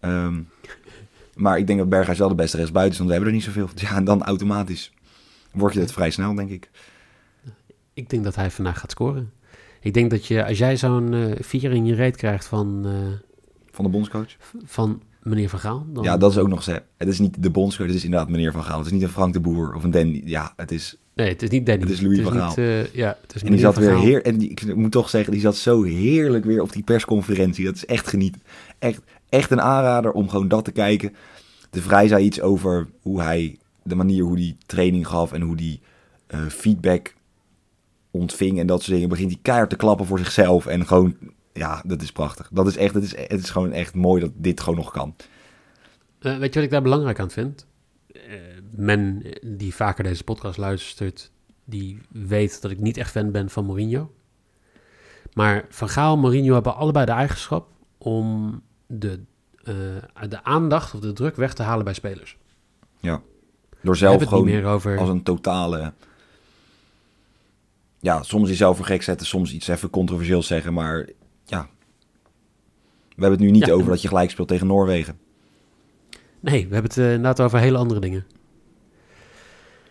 Ehm, 0.00 0.42
maar 1.44 1.58
ik 1.58 1.66
denk 1.66 1.78
dat 1.78 1.88
Berghuis 1.88 2.18
wel 2.18 2.28
de 2.28 2.34
beste 2.34 2.56
rechtsbuiten 2.56 2.92
is, 2.92 2.98
want 2.98 3.10
we 3.10 3.16
hebben 3.16 3.34
er 3.34 3.38
niet 3.40 3.54
zoveel. 3.54 3.68
Ja, 3.88 3.96
en 3.96 4.04
dan 4.04 4.22
automatisch 4.22 4.92
word 5.52 5.74
je 5.74 5.80
het 5.80 5.92
vrij 5.92 6.10
snel, 6.10 6.34
denk 6.34 6.50
ik. 6.50 6.70
Ik 7.94 8.10
denk 8.10 8.24
dat 8.24 8.34
hij 8.34 8.50
vandaag 8.50 8.78
gaat 8.78 8.90
scoren. 8.90 9.32
Ik 9.80 9.94
denk 9.94 10.10
dat 10.10 10.26
je, 10.26 10.46
als 10.46 10.58
jij 10.58 10.76
zo'n 10.76 11.14
eh, 11.14 11.32
vier 11.40 11.72
in 11.72 11.84
je 11.84 11.94
reet 11.94 12.16
krijgt 12.16 12.46
van, 12.46 12.86
Van 13.70 13.84
de 13.84 13.90
bondscoach. 13.90 14.36
van 14.64 15.02
meneer 15.24 15.48
Van 15.48 15.58
Gaal... 15.58 15.86
Dan, 15.92 16.04
Ja, 16.04 16.16
dat 16.16 16.30
is 16.30 16.38
ook 16.38 16.48
nog 16.48 16.66
eens. 16.66 16.78
Het 16.96 17.08
is 17.08 17.18
niet 17.18 17.42
de 17.42 17.50
bondscoach, 17.50 17.86
het 17.86 17.96
is 17.96 18.04
inderdaad 18.04 18.28
meneer 18.28 18.52
Van 18.52 18.64
Gaal. 18.64 18.76
Het 18.78 18.86
is 18.86 18.92
niet 18.92 19.02
een 19.02 19.08
Frank 19.08 19.32
de 19.32 19.40
Boer 19.40 19.74
of 19.74 19.84
een 19.84 19.90
Danny. 19.90 20.22
Ja, 20.24 20.52
het 20.56 20.72
is... 20.72 20.96
Nee, 21.14 21.28
het 21.28 21.42
is 21.42 21.48
niet 21.48 21.66
Danny. 21.66 21.82
Het 21.82 21.90
is 21.90 22.00
Louis 22.00 22.20
van 22.20 22.32
niet, 22.32 22.42
Gaal. 22.42 22.56
eh, 22.56 22.86
ja, 22.94 23.16
het 23.22 23.34
is 23.34 23.42
En 23.42 23.50
die 23.50 23.60
zat 23.60 23.76
weer 23.76 23.98
heer... 23.98 24.22
En 24.24 24.38
die, 24.38 24.50
ik 24.50 24.74
moet 24.76 24.92
toch 24.92 25.08
zeggen, 25.10 25.32
die 25.32 25.40
zat 25.40 25.56
zo 25.56 25.82
heerlijk 25.82 26.44
weer 26.44 26.62
op 26.62 26.72
die 26.72 26.82
persconferentie. 26.82 27.64
Dat 27.64 27.74
is 27.74 27.86
echt 27.86 28.08
genieten. 28.08 28.42
Echt, 28.78 29.00
echt 29.28 29.50
een 29.50 29.60
aanrader 29.60 30.12
om 30.12 30.28
gewoon 30.28 30.48
dat 30.48 30.64
te 30.64 30.72
kijken. 30.72 31.14
De 31.70 31.82
Vrij 31.82 32.08
zei 32.08 32.24
iets 32.24 32.40
over 32.40 32.88
hoe 33.02 33.22
hij... 33.22 33.58
De 33.82 33.94
manier 33.94 34.22
hoe 34.22 34.38
hij 34.38 34.56
training 34.66 35.06
gaf 35.06 35.32
en 35.32 35.40
hoe 35.40 35.56
hij 35.56 35.80
eh, 36.26 36.46
feedback 36.46 37.14
ontving 38.10 38.58
en 38.58 38.66
dat 38.66 38.80
soort 38.82 38.92
dingen. 38.92 39.08
Begint 39.08 39.30
hij 39.30 39.38
keihard 39.42 39.70
te 39.70 39.76
klappen 39.76 40.06
voor 40.06 40.18
zichzelf. 40.18 40.66
En 40.66 40.86
gewoon... 40.86 41.16
Ja, 41.54 41.82
dat 41.86 42.02
is 42.02 42.12
prachtig. 42.12 42.48
Dat 42.52 42.66
is 42.66 42.76
echt... 42.76 42.94
Het 42.94 43.02
is, 43.02 43.16
het 43.16 43.42
is 43.42 43.50
gewoon 43.50 43.72
echt 43.72 43.94
mooi 43.94 44.20
dat 44.20 44.30
dit 44.34 44.60
gewoon 44.60 44.78
nog 44.78 44.90
kan. 44.90 45.14
Eh, 46.18 46.38
weet 46.38 46.48
je 46.48 46.54
wat 46.54 46.64
ik 46.64 46.70
daar 46.70 46.82
belangrijk 46.82 47.18
aan 47.20 47.30
vind? 47.30 47.66
Eh, 48.06 48.20
men 48.76 49.22
die 49.42 49.74
vaker 49.74 50.04
deze 50.04 50.24
podcast 50.24 50.58
luistert, 50.58 51.30
die 51.64 52.00
weet 52.08 52.62
dat 52.62 52.70
ik 52.70 52.80
niet 52.80 52.96
echt 52.96 53.10
fan 53.10 53.30
ben 53.30 53.50
van 53.50 53.64
Mourinho. 53.64 54.12
Maar 55.32 55.66
Van 55.68 55.88
Gaal 55.88 56.14
en 56.14 56.20
Mourinho 56.20 56.54
hebben 56.54 56.76
allebei 56.76 57.06
de 57.06 57.12
eigenschap 57.12 57.68
om 57.98 58.60
de, 58.86 59.20
eh, 59.64 60.28
de 60.28 60.44
aandacht 60.44 60.94
of 60.94 61.00
de 61.00 61.12
druk 61.12 61.36
weg 61.36 61.54
te 61.54 61.62
halen 61.62 61.84
bij 61.84 61.94
spelers. 61.94 62.36
Door 63.00 63.92
We 63.92 63.98
zelf 63.98 64.22
gewoon 64.22 64.44
meer 64.44 64.64
over... 64.64 64.98
als 64.98 65.08
een 65.08 65.22
totale... 65.22 65.92
Ja, 68.00 68.22
soms 68.22 68.48
jezelf 68.48 68.76
voor 68.76 68.86
gek 68.86 69.02
zetten, 69.02 69.26
soms 69.26 69.52
iets 69.52 69.68
even 69.68 69.90
controversieels 69.90 70.46
zeggen, 70.46 70.72
maar 70.72 70.98
ja. 70.98 71.12
We 73.14 73.20
hebben 73.20 73.38
het 73.40 73.48
nu 73.48 73.50
niet 73.58 73.66
Ja. 73.66 73.72
over 73.72 73.90
dat 73.90 74.02
je 74.02 74.08
gelijk 74.08 74.30
speelt 74.30 74.48
tegen 74.48 74.66
Noorwegen. 74.66 75.18
Nee, 76.40 76.66
we 76.68 76.74
hebben 76.74 76.90
het 76.90 76.98
eh, 76.98 77.04
inderdaad 77.12 77.40
over 77.40 77.58
hele 77.58 77.78
andere 77.78 78.00
dingen. 78.00 78.26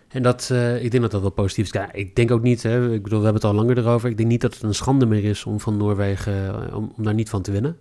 En 0.07 0.23
dat, 0.23 0.49
eh, 0.51 0.83
ik 0.83 0.91
denk 0.91 1.03
dat 1.03 1.11
dat 1.11 1.21
wel 1.21 1.29
positief 1.29 1.65
is. 1.65 1.71
Ja, 1.71 1.91
ik 1.93 2.15
denk 2.15 2.31
ook 2.31 2.41
niet, 2.41 2.63
hè, 2.63 2.93
ik 2.93 3.03
bedoel, 3.03 3.19
we 3.19 3.23
hebben 3.25 3.41
het 3.41 3.51
al 3.51 3.57
langer 3.57 3.77
erover. 3.77 4.09
Ik 4.09 4.17
denk 4.17 4.29
niet 4.29 4.41
dat 4.41 4.53
het 4.53 4.63
een 4.63 4.73
schande 4.73 5.05
meer 5.05 5.23
is 5.23 5.45
om 5.45 5.59
van 5.59 5.77
Noorwegen, 5.77 6.67
eh, 6.67 6.75
om, 6.77 6.93
om 6.97 7.03
daar 7.03 7.13
niet 7.13 7.29
van 7.29 7.41
te 7.41 7.51
winnen. 7.51 7.77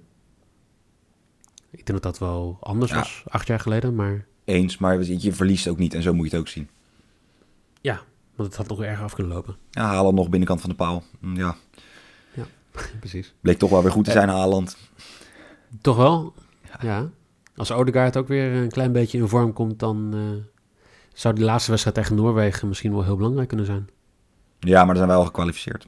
Ik 1.71 1.87
denk 1.87 2.03
dat 2.03 2.03
dat 2.03 2.19
wel 2.19 2.57
anders 2.61 2.91
Ja. 2.91 2.97
was, 2.99 3.23
acht 3.29 3.47
jaar 3.47 3.61
geleden. 3.61 3.95
Maar 3.95 4.27
Eens, 4.45 4.79
maar 4.79 5.03
je 5.03 5.33
verliest 5.33 5.69
ook 5.69 5.79
niet 5.79 5.95
en 5.95 6.03
zo 6.03 6.13
moet 6.15 6.25
je 6.25 6.31
het 6.31 6.41
ook 6.41 6.49
zien. 6.49 6.69
ja, 7.81 8.01
want 8.35 8.49
het 8.49 8.59
had 8.59 8.69
nog 8.69 8.83
erg 8.83 9.01
af 9.03 9.15
kunnen 9.15 9.33
lopen. 9.33 9.57
Ja, 9.71 9.83
Haaland 9.87 10.15
nog 10.17 10.29
binnenkant 10.29 10.61
van 10.61 10.71
de 10.71 10.77
paal. 10.77 11.03
Mm, 11.21 11.37
Ja, 11.37 11.57
Precies. 13.01 13.35
bleek 13.41 13.59
toch 13.59 13.71
wel 13.71 13.83
weer 13.83 13.93
goed 13.93 14.05
te 14.05 14.11
zijn, 14.11 14.29
Haaland. 14.29 14.77
Toch 15.81 15.97
wel? 15.97 16.35
Ja. 16.81 17.11
Als 17.57 17.73
Odegaard 17.73 18.17
ook 18.17 18.29
weer 18.29 18.53
een 18.53 18.71
klein 18.71 18.93
beetje 18.93 19.19
in 19.19 19.29
vorm 19.29 19.53
komt, 19.53 19.79
dan 19.79 20.11
eh, 20.15 20.21
zou 21.13 21.35
die 21.35 21.45
laatste 21.45 21.71
wedstrijd 21.71 21.97
tegen 21.97 22.17
Noorwegen 22.17 22.69
misschien 22.69 22.93
wel 22.93 23.05
heel 23.05 23.17
belangrijk 23.17 23.49
kunnen 23.49 23.67
zijn. 23.67 23.89
Ja, 24.61 24.77
maar 24.79 24.87
dan 24.87 24.97
zijn 24.97 25.09
wij 25.09 25.17
al 25.17 25.25
gekwalificeerd. 25.25 25.87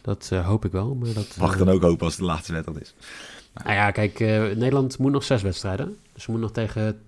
Dat 0.00 0.28
eh, 0.32 0.46
hoop 0.46 0.64
ik 0.64 0.72
wel. 0.72 0.94
Maar 0.94 1.12
dat, 1.12 1.36
Mag 1.38 1.54
ik 1.54 1.60
eh, 1.60 1.66
dan 1.66 1.74
ook 1.74 1.82
hopen 1.82 2.04
als 2.04 2.16
het 2.16 2.20
de 2.20 2.28
laatste 2.30 2.52
wedstrijd 2.52 2.80
is. 2.80 2.94
Nou 3.54 3.72
ja, 3.74 3.90
kijk, 3.90 4.18
Nederland 4.56 4.98
moet 4.98 5.12
nog 5.12 5.24
zes 5.24 5.42
wedstrijden. 5.42 5.96
Dus 6.12 6.26
we 6.26 6.32
moeten 6.32 6.52
nog 6.54 6.68
tegen 6.68 7.00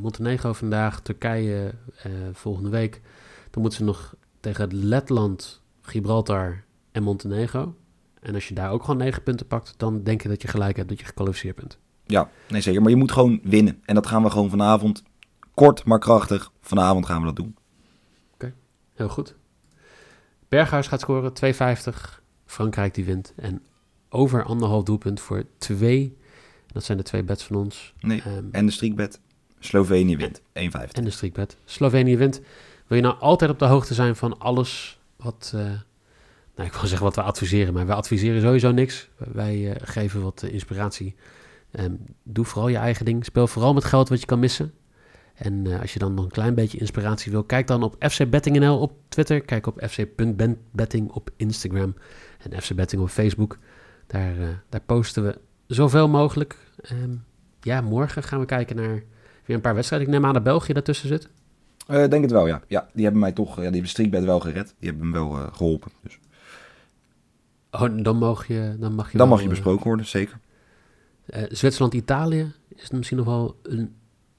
Montenegro 0.00 0.52
vandaag, 0.52 1.00
Turkije 1.00 1.74
volgende 2.32 2.68
week. 2.68 3.00
Dan 3.50 3.62
moeten 3.62 3.78
ze 3.78 3.84
nog 3.84 4.14
tegen 4.40 4.74
Letland, 4.74 5.60
Gibraltar 5.82 6.64
en 6.92 7.02
Montenegro. 7.02 7.74
En 8.22 8.34
als 8.34 8.48
je 8.48 8.54
daar 8.54 8.70
ook 8.70 8.80
gewoon 8.80 8.96
negen 8.96 9.22
punten 9.22 9.46
pakt, 9.46 9.74
dan 9.76 10.02
denk 10.02 10.22
ik 10.22 10.28
dat 10.30 10.42
je 10.42 10.48
gelijk 10.48 10.76
hebt 10.76 10.88
dat 10.88 10.98
je 10.98 11.04
gekwalificeerd 11.04 11.56
bent. 11.56 11.78
Ja, 12.06 12.30
nee 12.48 12.60
zeker. 12.60 12.80
Maar 12.82 12.90
je 12.90 12.96
moet 12.96 13.12
gewoon 13.12 13.40
winnen. 13.42 13.80
En 13.84 13.94
dat 13.94 14.06
gaan 14.06 14.22
we 14.22 14.30
gewoon 14.30 14.50
vanavond. 14.50 15.02
Kort, 15.54 15.84
maar 15.84 15.98
krachtig. 15.98 16.52
Vanavond 16.60 17.06
gaan 17.06 17.18
we 17.20 17.26
dat 17.26 17.36
doen. 17.36 17.56
Heel 18.94 19.08
goed. 19.08 19.34
Berghuis 20.48 20.86
gaat 20.86 21.00
scoren, 21.00 21.32
2,50. 21.44 22.22
Frankrijk 22.46 22.94
die 22.94 23.04
wint. 23.04 23.32
En 23.36 23.62
over 24.08 24.44
anderhalf 24.44 24.82
doelpunt 24.84 25.20
voor 25.20 25.44
2. 25.58 26.16
Dat 26.66 26.84
zijn 26.84 26.98
de 26.98 27.04
twee 27.04 27.22
bets 27.22 27.44
van 27.44 27.56
ons. 27.56 27.94
Nee. 28.00 28.22
Ehm, 28.22 28.44
En 28.50 28.66
de 28.66 28.72
streakbed. 28.72 29.20
Slovenië 29.58 30.16
wint. 30.16 30.40
1,50. 30.40 30.44
En 30.92 31.04
de 31.04 31.10
streakbed. 31.10 31.56
Slovenië 31.64 32.16
wint. 32.16 32.40
Wil 32.86 32.96
je 32.96 33.02
nou 33.02 33.18
altijd 33.18 33.50
op 33.50 33.58
de 33.58 33.64
hoogte 33.64 33.94
zijn 33.94 34.16
van 34.16 34.38
alles 34.38 35.00
wat... 35.16 35.52
eh, 35.54 35.70
nou, 36.54 36.68
ik 36.68 36.74
wil 36.74 36.86
zeggen 36.86 37.06
wat 37.06 37.14
we 37.14 37.22
adviseren, 37.22 37.74
maar 37.74 37.86
wij 37.86 37.96
adviseren 37.96 38.40
sowieso 38.40 38.72
niks. 38.72 39.08
Wij 39.16 39.72
eh, 39.72 39.88
geven 39.88 40.22
wat 40.22 40.42
eh, 40.42 40.52
inspiratie. 40.52 41.14
Ehm, 41.70 41.92
doe 42.22 42.44
vooral 42.44 42.68
je 42.68 42.76
eigen 42.76 43.04
ding. 43.04 43.24
Speel 43.24 43.46
vooral 43.46 43.74
met 43.74 43.84
geld 43.84 44.08
wat 44.08 44.20
je 44.20 44.26
kan 44.26 44.38
missen. 44.38 44.72
En 45.34 45.66
eh, 45.66 45.80
als 45.80 45.92
je 45.92 45.98
dan 45.98 46.14
nog 46.14 46.24
een 46.24 46.30
klein 46.30 46.54
beetje 46.54 46.78
inspiratie 46.78 47.32
wil, 47.32 47.44
kijk 47.44 47.66
dan 47.66 47.82
op 47.82 47.96
FC 47.98 48.30
Betting.nl 48.30 48.78
op 48.78 48.92
Twitter. 49.08 49.40
Kijk 49.40 49.66
op 49.66 49.84
fc.betting 49.88 51.10
op 51.10 51.30
Instagram. 51.36 51.94
En 52.38 52.62
FC 52.62 52.74
Betting 52.74 53.02
op 53.02 53.08
Facebook. 53.08 53.58
Daar, 54.06 54.62
daar 54.68 54.82
posten 54.86 55.24
we 55.24 55.38
zoveel 55.66 56.08
mogelijk. 56.08 56.56
Ehm, 56.80 57.14
ja, 57.60 57.80
morgen 57.80 58.22
gaan 58.22 58.40
we 58.40 58.46
kijken 58.46 58.76
naar 58.76 59.02
weer 59.44 59.56
een 59.56 59.60
paar 59.60 59.74
wedstrijden. 59.74 60.08
Ik 60.08 60.14
neem 60.14 60.26
aan 60.26 60.34
dat 60.34 60.42
België 60.42 60.72
daartussen 60.72 61.08
zit. 61.08 61.28
Denk 61.86 62.22
het 62.22 62.30
wel, 62.30 62.46
ja. 62.46 62.62
Ja, 62.66 62.88
die 62.92 63.02
hebben 63.02 63.20
mij 63.20 63.32
toch, 63.32 63.48
ja, 63.48 63.62
die 63.62 63.70
hebben 63.70 63.88
streakbed 63.88 64.24
wel 64.24 64.40
gered. 64.40 64.74
Die 64.78 64.88
hebben 64.88 65.02
hem 65.02 65.12
wel 65.12 65.38
eh, 65.38 65.46
geholpen. 65.52 65.90
Dus. 66.02 66.18
Oh, 67.72 68.02
dan 68.02 68.16
mag 68.18 68.46
je, 68.46 68.76
dan 68.78 68.94
mag 68.94 69.12
je, 69.12 69.18
Dan 69.18 69.28
wel, 69.28 69.36
mag 69.36 69.38
je 69.38 69.44
eh, 69.44 69.50
besproken 69.54 69.86
worden, 69.86 70.06
zeker. 70.06 70.38
eh, 71.26 71.42
Zwitserland-Italië 71.48 72.52
is 72.76 72.90
misschien 72.90 73.16
nog 73.16 73.26
wel 73.26 73.56
een 73.62 73.94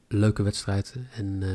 leuke 0.08 0.44
wedstrijd. 0.44 0.96
En 1.16 1.38
eh, 1.44 1.50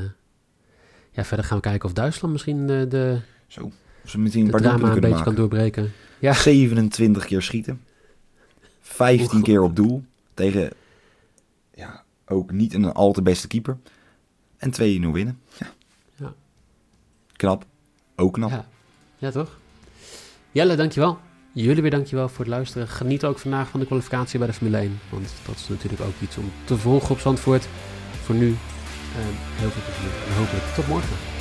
ja, 1.11 1.25
verder 1.25 1.47
gaan 1.47 1.57
we 1.57 1.63
kijken 1.63 1.89
of 1.89 1.95
Duitsland 1.95 2.33
misschien 2.33 2.67
de, 2.67 3.21
Zo. 3.47 3.71
Of 4.05 4.11
ze 4.11 4.19
meteen 4.19 4.45
een 4.45 4.51
paar 4.51 4.61
drama 4.61 4.89
een 4.89 4.95
beetje 4.95 5.09
kan 5.09 5.17
maken. 5.19 5.35
doorbreken. 5.35 5.93
Ja. 6.19 6.33
27 6.33 7.25
keer 7.25 7.43
schieten. 7.43 7.81
15 8.81 9.35
Oeh. 9.35 9.45
keer 9.45 9.63
op 9.63 9.77
doel. 9.77 10.05
Tegen 10.35 10.71
ja, 11.75 12.05
ook 12.27 12.51
niet 12.53 12.75
een 12.75 12.93
al 12.93 13.13
te 13.13 13.23
beste 13.23 13.47
keeper. 13.47 13.77
En 14.57 14.71
2-0 14.73 14.77
winnen. 15.13 15.41
Ja. 15.59 15.67
Ja. 16.17 16.35
Knap. 17.33 17.65
Ook 18.17 18.33
knap. 18.33 18.51
Ja. 18.51 18.67
ja, 19.19 19.31
toch? 19.31 19.59
Jelle, 20.51 20.77
dankjewel. 20.77 21.19
Jullie 21.61 21.83
weer 21.83 21.91
dankjewel 21.91 22.29
voor 22.29 22.45
het 22.45 22.55
luisteren. 22.55 22.89
Geniet 22.89 23.25
ook 23.25 23.39
vandaag 23.39 23.69
van 23.69 23.81
de 23.81 23.87
kwalificatie 23.87 24.39
bij 24.39 24.49
de 24.49 24.55
Formule 24.55 24.77
1. 24.77 25.01
Want 25.11 25.33
dat 25.47 25.55
is 25.55 25.69
natuurlijk 25.69 26.03
ook 26.03 26.21
iets 26.21 26.37
om 26.37 26.53
te 26.65 26.77
volgen 26.77 27.11
op 27.11 27.19
Zandvoort. 27.19 27.69
Voor 28.23 28.35
nu, 28.35 28.49
eh, 28.49 28.57
heel 29.55 29.71
veel 29.71 29.83
plezier 29.85 30.29
en 30.29 30.35
hopelijk 30.35 30.65
tot 30.75 30.87
morgen. 30.87 31.38